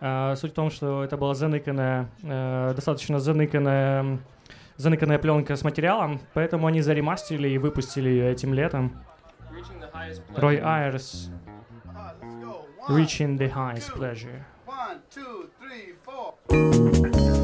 Э, 0.00 0.36
суть 0.36 0.52
в 0.52 0.54
том, 0.54 0.70
что 0.70 1.02
это 1.02 1.16
была 1.16 1.34
заныканная, 1.34 2.08
э, 2.22 2.74
достаточно 2.76 3.18
заныканная, 3.18 4.20
заныканная 4.76 5.18
пленка 5.18 5.56
с 5.56 5.64
материалом, 5.64 6.20
поэтому 6.32 6.68
они 6.68 6.80
заремастерили 6.80 7.48
и 7.48 7.58
выпустили 7.58 8.08
ее 8.08 8.30
этим 8.30 8.54
летом. 8.54 8.92
Рой 10.36 10.60
Айерс, 10.62 11.28
Reaching 12.88 13.36
the 13.36 13.52
Highest 13.52 13.96
Pleasure. 13.96 14.44
one, 14.90 15.00
two, 15.10 15.48
Thank 16.50 17.16
you. 17.16 17.39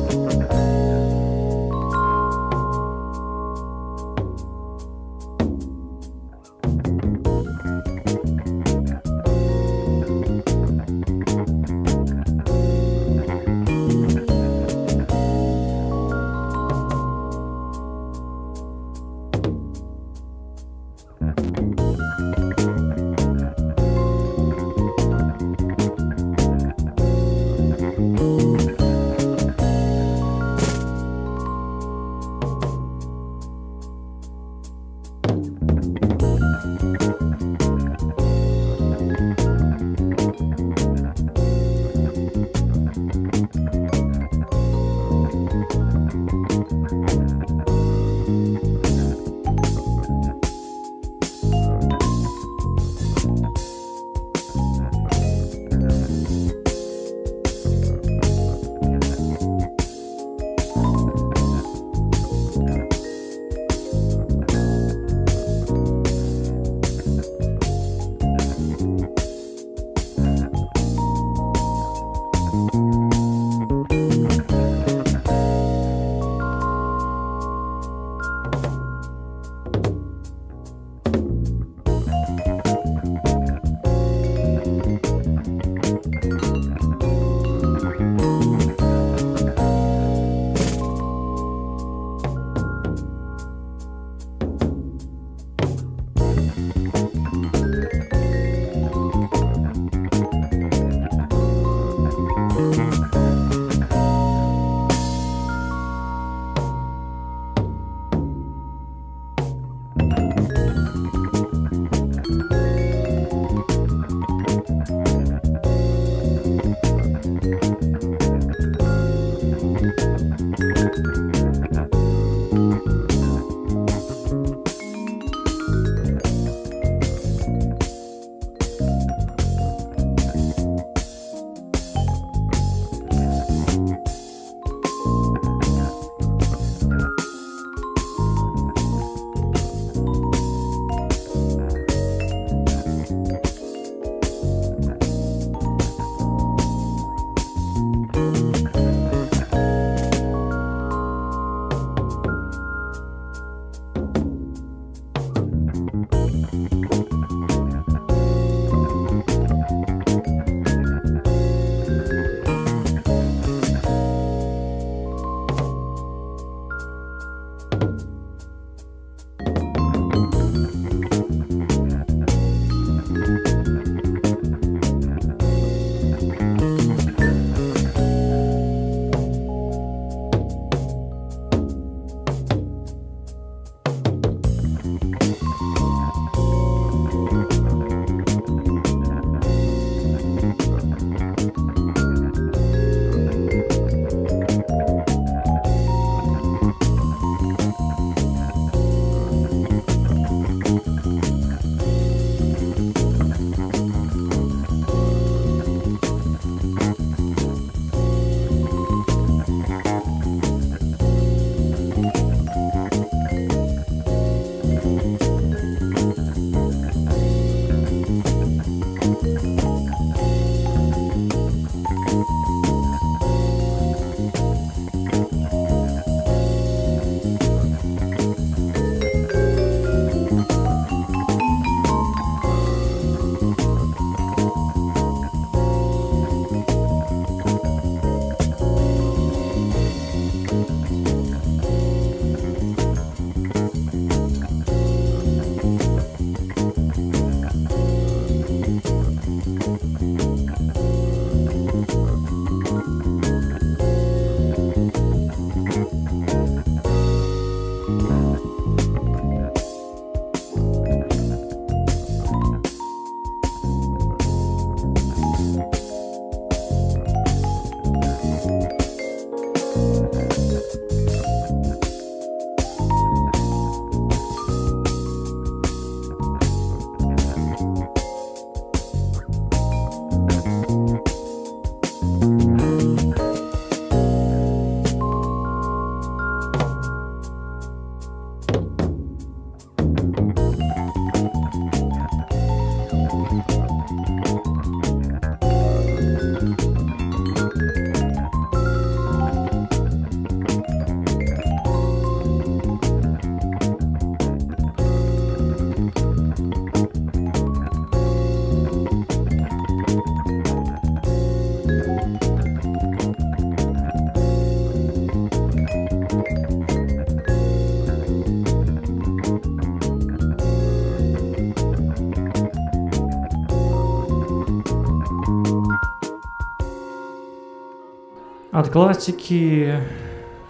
Классики 328.77 329.73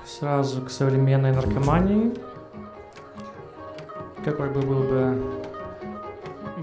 сразу 0.04 0.60
к 0.62 0.68
современной 0.68 1.30
наркомании. 1.30 2.12
Какой 4.24 4.50
бы 4.50 4.62
был 4.62 4.82
бы 4.82 5.22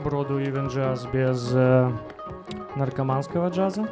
Броду 0.03 0.43
Ивен 0.43 0.67
джаз 0.67 1.05
без 1.13 1.51
э, 1.53 1.89
наркоманского 2.75 3.47
джаза? 3.47 3.87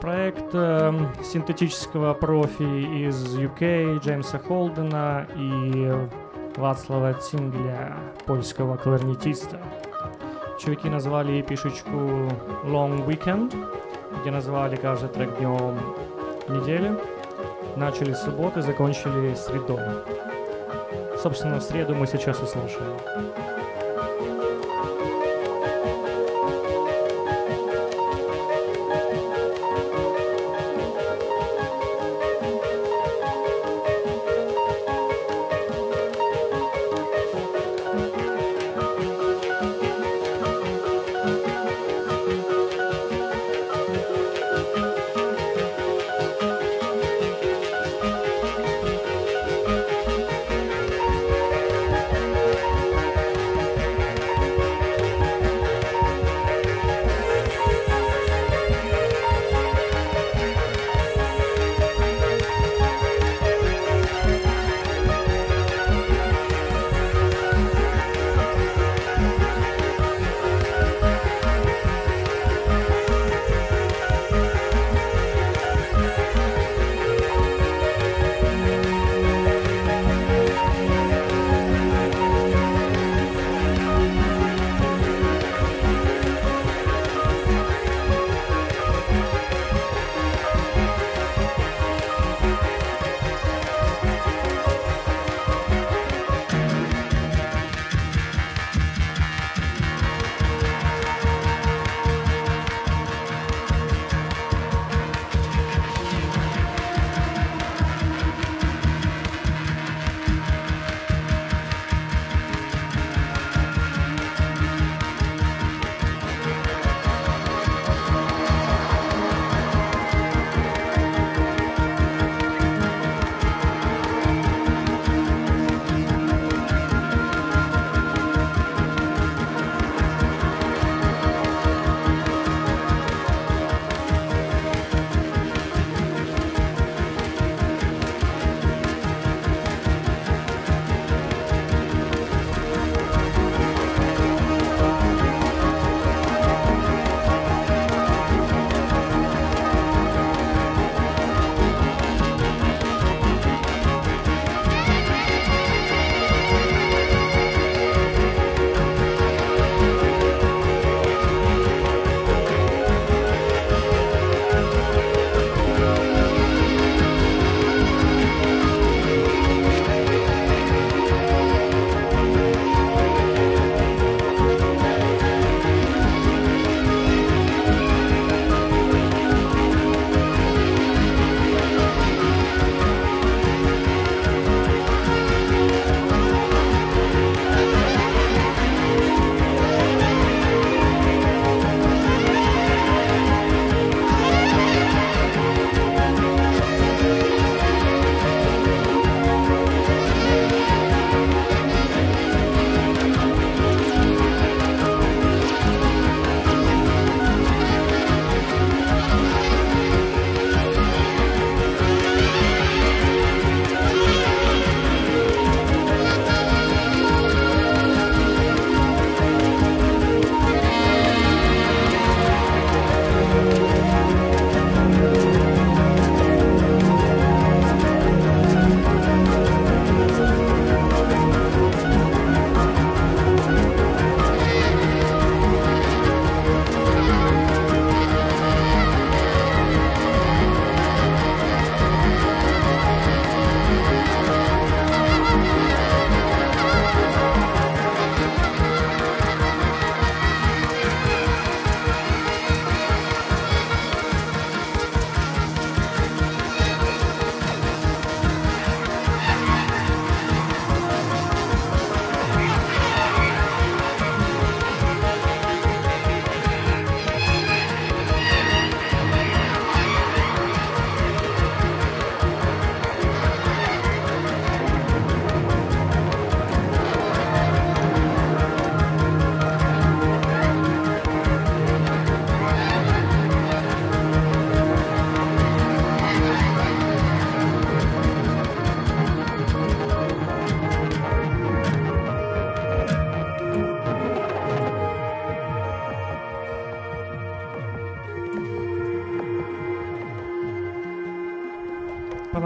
Проект 0.00 0.50
э, 0.52 0.92
синтетического 1.24 2.14
профи 2.14 3.08
из 3.08 3.36
UK 3.36 3.98
Джеймса 3.98 4.38
Холдена 4.38 5.26
и 5.34 5.92
Вацлава 6.54 7.14
Цингля, 7.14 7.96
польского 8.26 8.76
кларнетиста. 8.76 9.60
Чуваки 10.60 10.88
назвали 10.88 11.42
пишечку 11.42 11.90
Long 12.64 13.04
Weekend, 13.08 13.52
где 14.20 14.30
назвали 14.30 14.76
каждый 14.76 15.08
трек 15.08 15.36
днем 15.38 15.80
недели. 16.48 16.96
Начали 17.76 18.12
с 18.12 18.22
субботы, 18.22 18.62
закончили 18.62 19.34
средой. 19.34 19.80
Собственно, 21.22 21.60
в 21.60 21.62
среду 21.62 21.94
мы 21.94 22.06
сейчас 22.06 22.42
и 22.42 22.46
слушаем. 22.46 23.41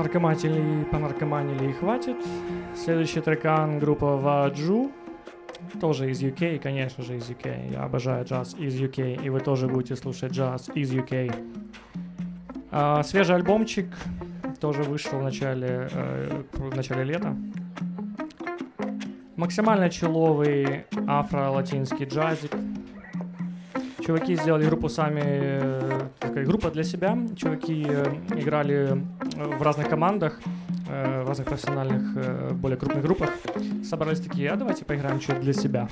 Понаркоматили, 0.07 0.85
понаркоманили 0.85 1.71
и 1.71 1.73
хватит. 1.73 2.17
Следующий 2.77 3.21
трекан 3.21 3.81
группа 3.81 4.17
Ваджу. 4.17 4.93
Тоже 5.81 6.13
из 6.13 6.23
UK, 6.23 6.61
конечно 6.61 7.03
же, 7.03 7.17
из 7.17 7.29
UK. 7.29 7.73
Я 7.73 7.83
обожаю 7.83 8.25
джаз 8.25 8.55
из 8.57 8.81
UK, 8.81 9.25
и 9.25 9.31
вы 9.31 9.41
тоже 9.41 9.67
будете 9.67 9.97
слушать 9.97 10.31
джаз 10.31 10.71
из 10.77 10.93
UK. 10.93 11.35
А, 12.71 13.03
свежий 13.03 13.35
альбомчик 13.35 13.89
тоже 14.61 14.85
вышел 14.85 15.19
в 15.19 15.25
начале, 15.25 15.89
э, 15.91 16.43
в 16.53 16.77
начале 16.77 17.03
лета. 17.03 17.37
Максимально 19.35 19.91
человый 19.91 20.85
афро-латинский 21.09 22.07
джазик. 22.07 22.53
Чуваки 24.07 24.37
сделали 24.37 24.67
группу 24.67 24.89
сами, 24.89 25.23
э, 25.25 26.01
такая 26.21 26.47
группа 26.47 26.71
для 26.71 26.85
себя. 26.85 27.19
Чуваки 27.35 27.85
э, 27.89 28.05
играли 28.37 29.05
в 29.37 29.63
разных 29.63 29.89
командах, 29.89 30.41
э, 30.89 31.23
в 31.23 31.29
разных 31.29 31.47
профессиональных, 31.47 32.03
э, 32.17 32.51
более 32.53 32.79
крупных 32.79 33.03
группах. 33.03 33.31
Собрались 33.85 34.21
такие, 34.21 34.51
а 34.51 34.57
давайте 34.57 34.85
поиграем 34.85 35.21
что-то 35.21 35.41
для 35.41 35.53
себя. 35.53 35.89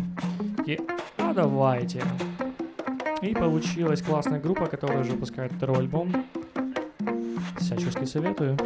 И, 0.66 0.80
а 1.18 1.32
давайте. 1.34 2.02
И 3.22 3.34
получилась 3.34 4.02
классная 4.02 4.40
группа, 4.40 4.66
которая 4.66 5.00
уже 5.00 5.12
выпускает 5.12 5.52
второй 5.52 5.78
альбом. 5.78 6.12
Всячески 7.58 8.04
советую. 8.04 8.56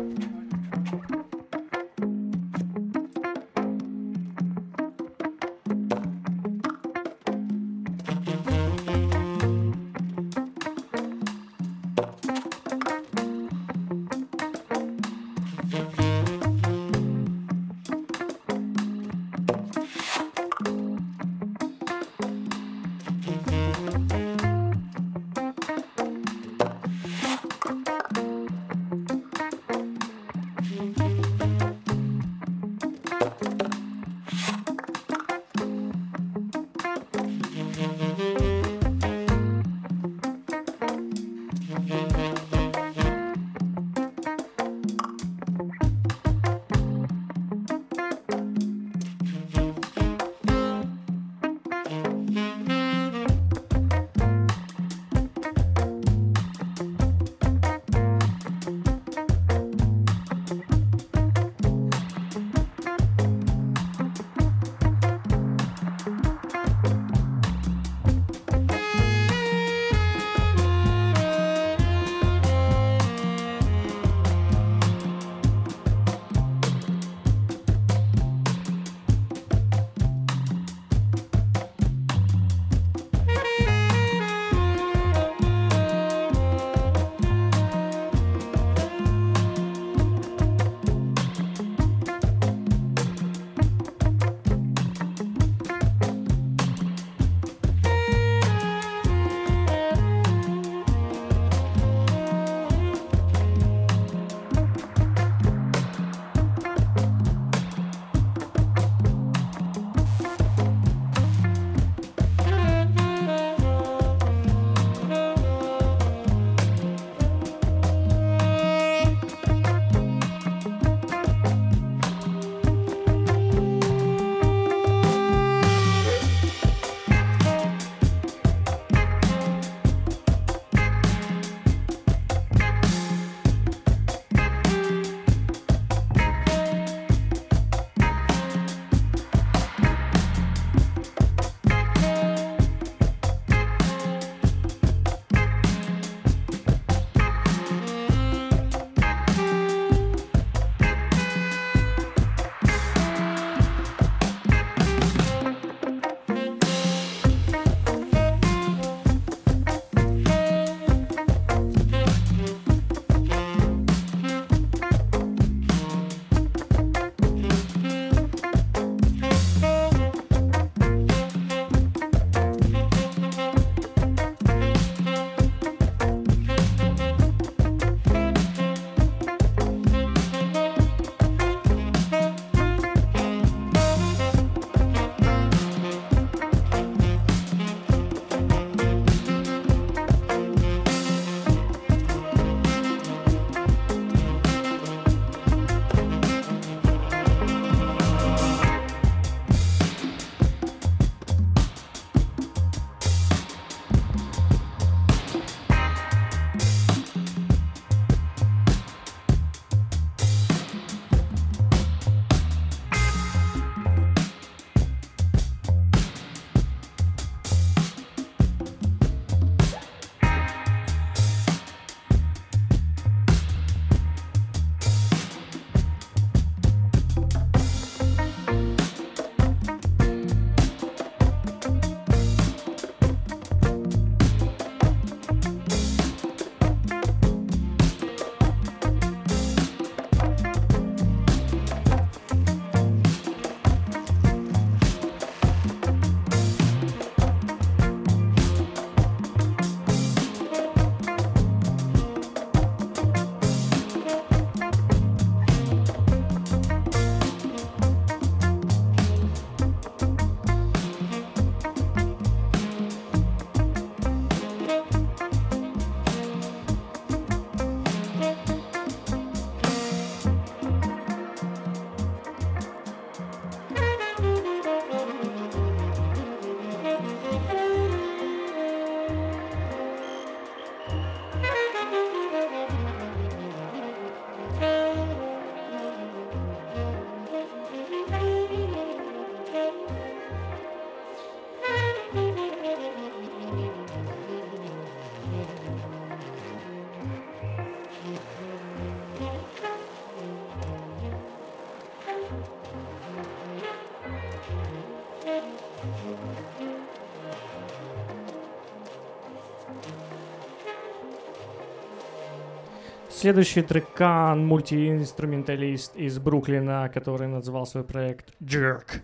Следующий 313.21 313.62
трекан, 313.62 314.47
мультиинструменталист 314.47 315.97
из 315.97 316.21
Бруклина, 316.21 316.89
который 316.95 317.27
назвал 317.27 317.66
свой 317.66 317.83
проект 317.83 318.27
Jerk. 318.41 319.01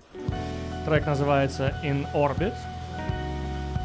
Трек 0.87 1.05
называется 1.05 1.75
In 1.83 2.07
Orbit. 2.15 2.55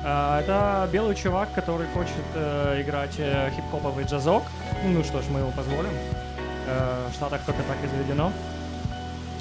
А, 0.05 0.39
Это 0.39 0.87
белый 0.93 1.15
чувак, 1.15 1.51
который 1.55 1.87
хочет 1.95 2.13
э, 2.35 2.79
играть 2.83 3.15
э, 3.17 3.49
хип-хоповый 3.55 4.05
джазок. 4.05 4.43
Ну 4.85 5.03
что 5.03 5.23
ж, 5.23 5.25
мы 5.31 5.39
его 5.39 5.49
позволим. 5.49 5.89
Э, 6.67 7.07
в 7.09 7.15
Штатах 7.15 7.41
только 7.47 7.63
так 7.63 7.77
и 7.83 7.87
заведено. 7.87 8.31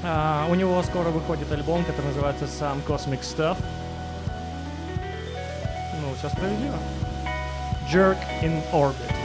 А, 0.02 0.46
у 0.48 0.54
него 0.54 0.82
скоро 0.84 1.10
выходит 1.10 1.52
альбом, 1.52 1.84
который 1.84 2.06
называется 2.06 2.46
Some 2.46 2.82
Cosmic 2.86 3.20
Stuff. 3.20 3.58
Ну, 6.00 6.14
все 6.16 6.30
справедливо. 6.30 6.76
Jerk 7.92 8.16
in 8.42 8.62
Orbit. 8.72 9.17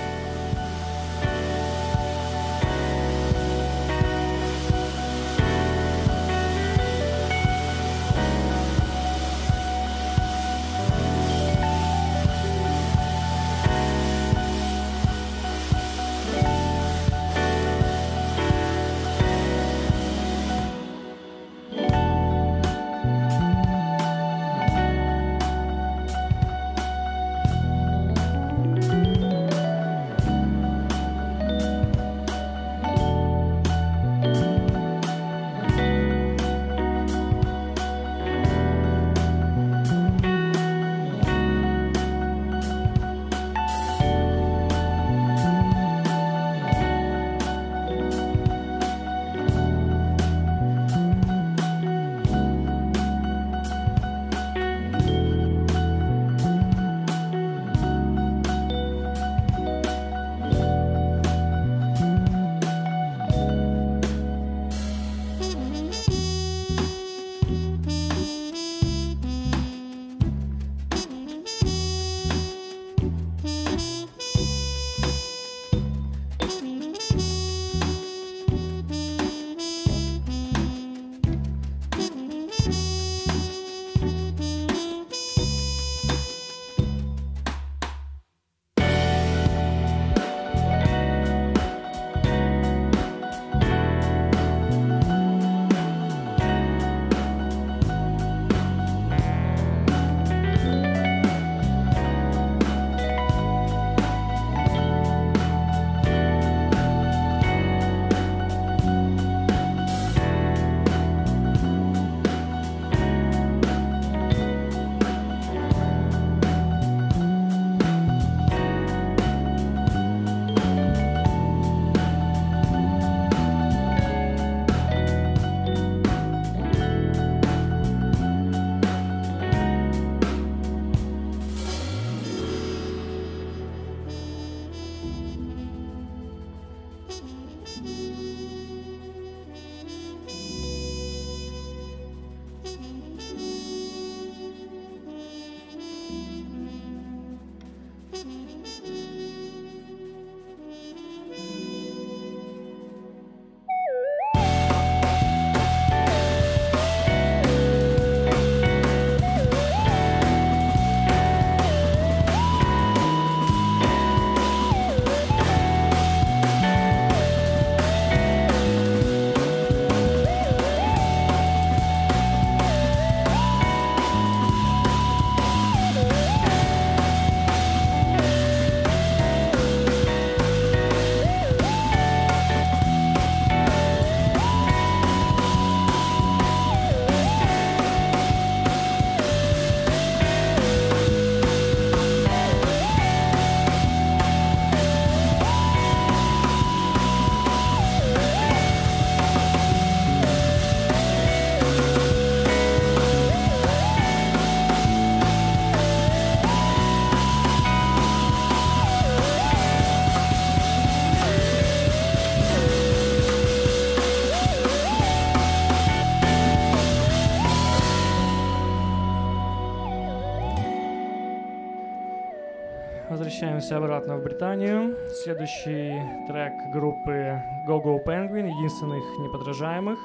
Возвращаемся 223.64 223.78
обратно 223.78 224.18
в 224.18 224.24
Британию. 224.24 224.97
Следующий 225.24 226.01
трек 226.28 226.51
группы 226.74 227.41
Go 227.66 227.82
Go 227.82 228.03
Penguin, 228.03 228.49
единственных 228.49 229.03
неподражаемых. 229.20 229.97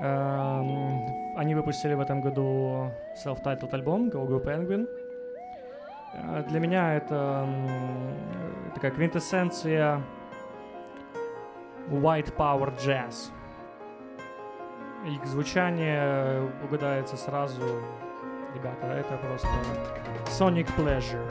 Эм, 0.00 1.36
Они 1.38 1.54
выпустили 1.54 1.94
в 1.94 2.00
этом 2.00 2.20
году 2.20 2.90
self-titled 3.24 3.72
альбом 3.72 4.10
Go 4.10 4.26
Go 4.28 4.44
Penguin. 4.44 4.86
Э, 6.12 6.42
Для 6.48 6.60
меня 6.60 6.96
это 6.96 7.46
м, 7.46 8.72
такая 8.74 8.90
квинтэссенция 8.90 10.02
white 11.88 12.34
power 12.36 12.76
jazz. 12.76 13.30
Их 15.06 15.24
звучание 15.24 16.42
угадается 16.62 17.16
сразу. 17.16 17.62
Ребята, 18.54 18.86
это 18.88 19.16
просто 19.16 19.48
Sonic 20.26 20.68
Pleasure. 20.76 21.26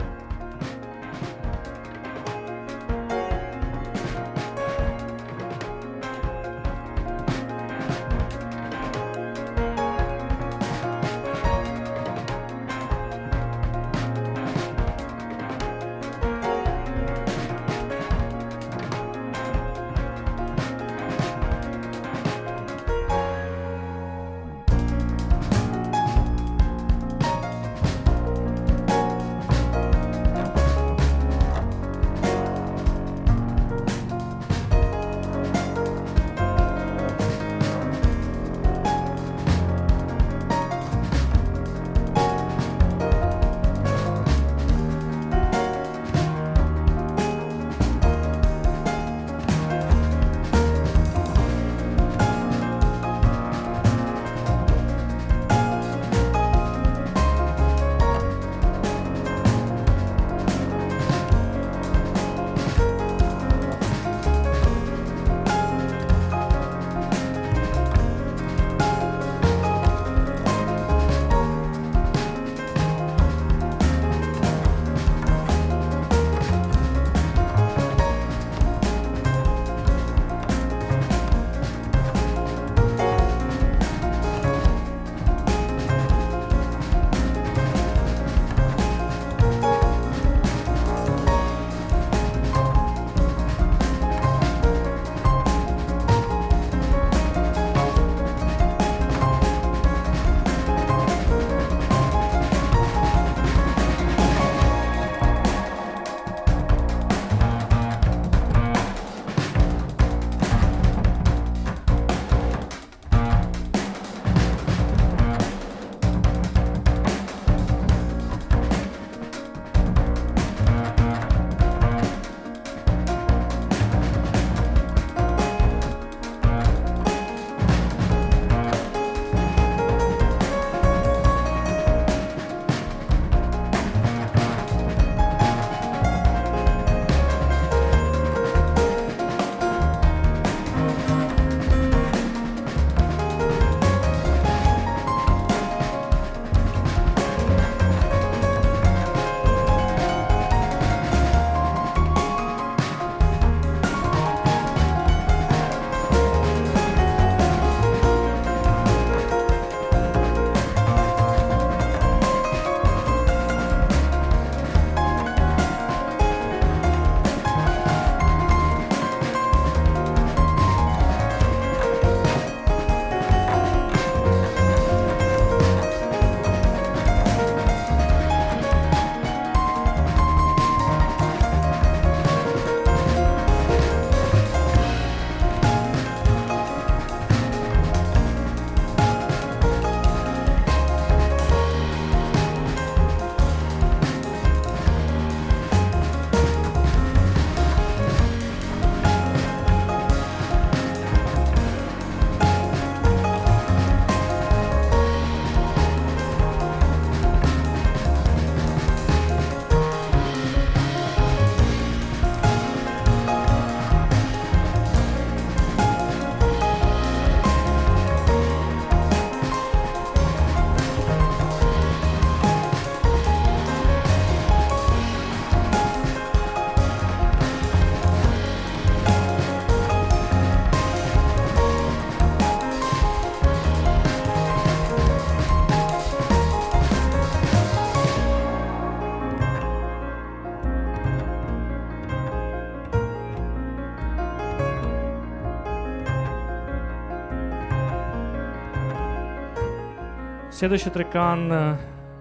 Следующий 250.60 250.90
трекан 250.90 251.50
э, 251.50 251.76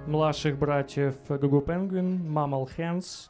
младших 0.08 0.58
братьев 0.58 1.14
Гугу 1.28 1.60
Penguin, 1.60 2.26
Mammal 2.26 2.70
Hands. 2.78 3.30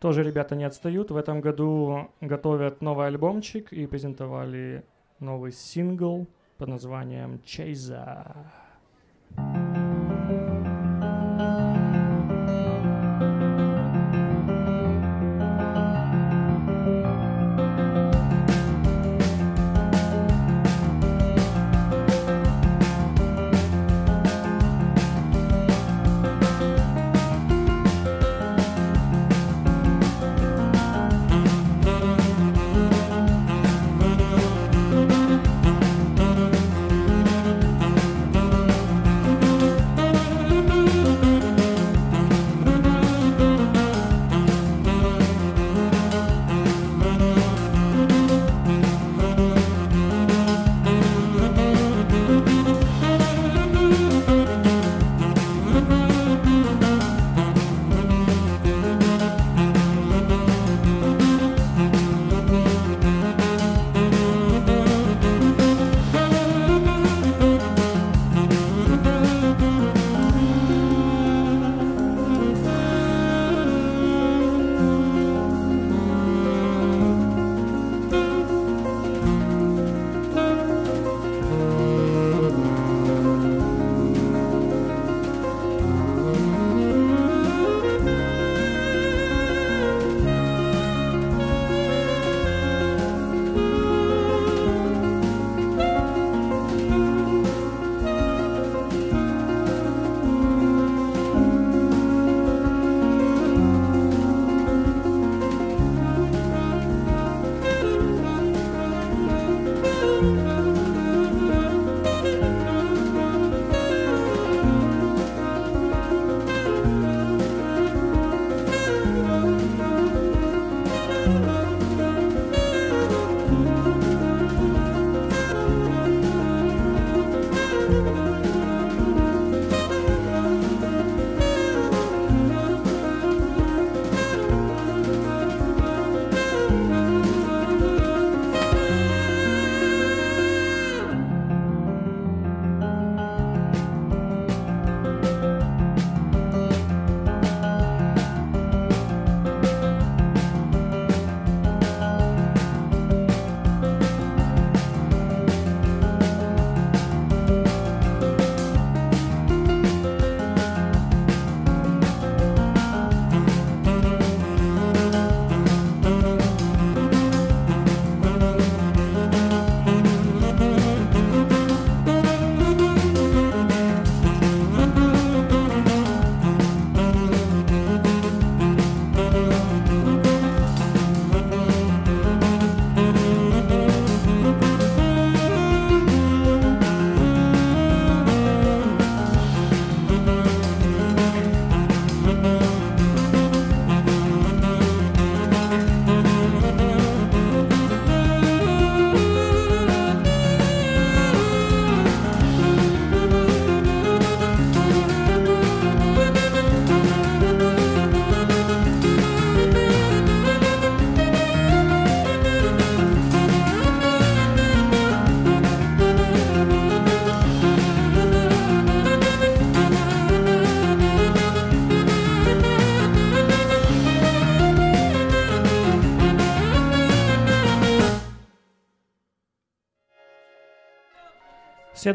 Тоже 0.00 0.24
ребята 0.24 0.56
не 0.56 0.64
отстают. 0.64 1.12
В 1.12 1.16
этом 1.16 1.40
году 1.40 2.10
готовят 2.20 2.82
новый 2.82 3.06
альбомчик 3.06 3.72
и 3.72 3.86
презентовали 3.86 4.84
новый 5.20 5.52
сингл 5.52 6.26
под 6.56 6.70
названием 6.70 7.40
Chaser. 7.46 8.34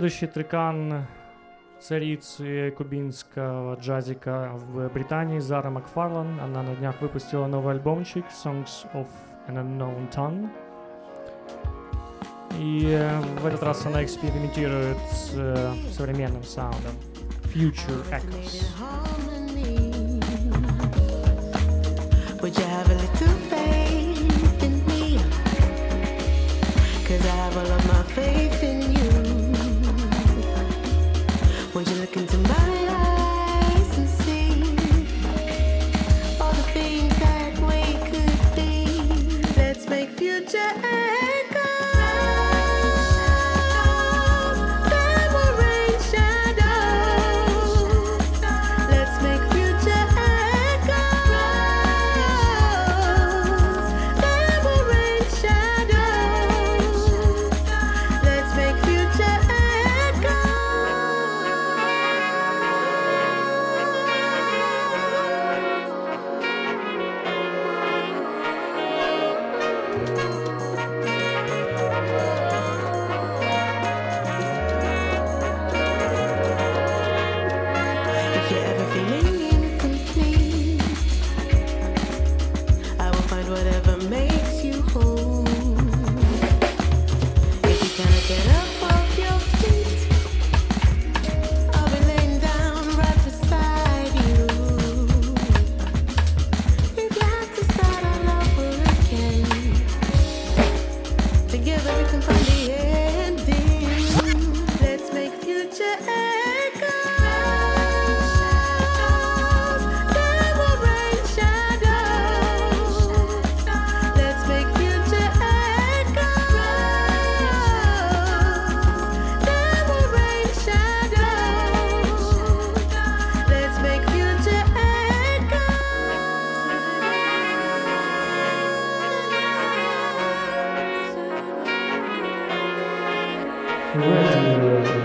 Следующий 0.03 0.27
трекан 0.27 1.07
царицы 1.79 2.71
кубинского 2.71 3.75
джазика 3.75 4.51
в 4.53 4.89
Британии 4.89 5.39
Зара 5.39 5.69
Макфарлан. 5.69 6.41
Она 6.41 6.61
на 6.61 6.75
днях 6.75 6.99
выпустила 6.99 7.47
новый 7.47 7.75
альбомчик 7.75 8.25
Songs 8.25 8.85
of 8.93 9.07
an 9.47 9.55
Unknown 9.55 10.11
Tongue. 10.13 10.49
И 12.59 12.85
э, 12.89 13.17
в 13.39 13.45
этот 13.45 13.63
раз 13.63 13.85
она 13.85 14.03
экспериментирует 14.03 14.97
с 15.09 15.31
э, 15.35 15.73
современным 15.93 16.43
саундом. 16.43 16.91
Future 17.53 18.03
Echoes. 18.11 18.65
Would 22.41 22.57
you 22.57 22.65
have 22.65 22.89
a 22.89 22.95
little 22.95 23.37
faith 23.49 24.63
in 24.63 24.85
me? 24.85 25.17
Cause 27.07 27.25
I 27.25 27.35
have 27.37 27.55
all 27.55 27.71
of 27.71 27.85
my 27.87 28.03
faith 28.13 28.62
future 40.17 41.12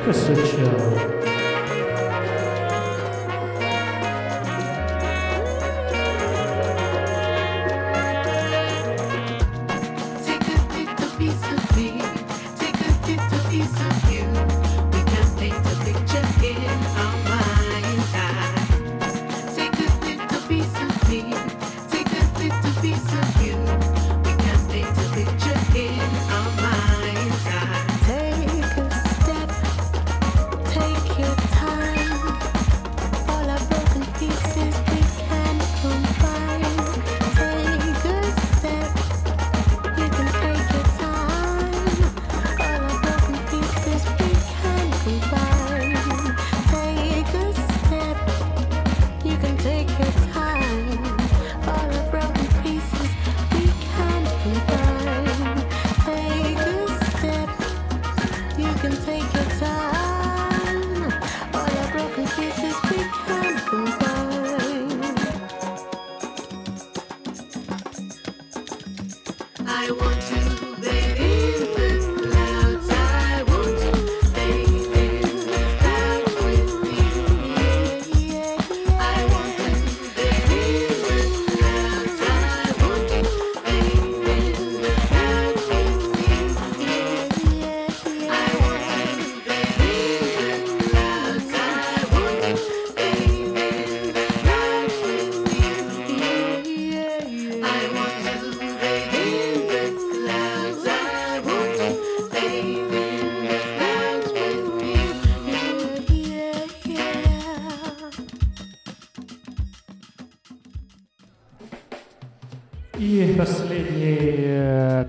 Orchestra 0.08 0.46
Show. 0.46 1.17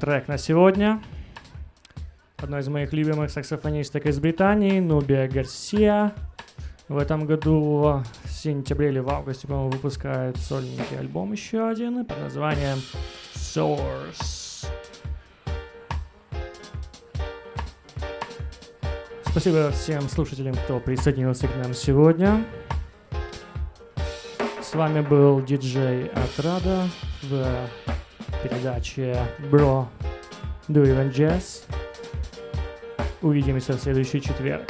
трек 0.10 0.28
на 0.28 0.40
сегодня. 0.40 1.04
Одной 2.38 2.62
из 2.62 2.68
моих 2.68 2.92
любимых 2.94 3.30
саксофонисток 3.30 4.08
из 4.08 4.20
Британии, 4.20 4.80
Нубия 4.80 5.28
Гарсия. 5.28 6.14
В 6.88 6.98
этом 6.98 7.28
году 7.28 8.02
в 8.24 8.28
сентябре 8.28 8.90
или 8.90 8.98
в 8.98 9.10
августе, 9.10 9.46
по-моему, 9.46 9.70
выпускает 9.70 10.36
сольненький 10.38 10.98
альбом 10.98 11.32
еще 11.34 11.70
один 11.70 12.04
под 12.06 12.20
названием 12.22 12.80
Source. 13.36 14.66
Спасибо 19.28 19.70
всем 19.70 20.02
слушателям, 20.10 20.56
кто 20.56 20.80
присоединился 20.80 21.48
к 21.48 21.56
нам 21.58 21.76
сегодня. 21.76 22.44
С 24.60 24.74
вами 24.74 25.02
был 25.02 25.40
диджей 25.44 26.08
Отрада 26.08 26.88
в 27.22 27.70
передаче 28.42 29.16
Бро. 29.52 29.88
Do 30.70 30.84
Even 30.84 31.12
Jazz. 31.12 31.64
Увидимся 33.24 33.74
в 33.74 33.80
следующий 33.80 34.22
четверг. 34.22 34.70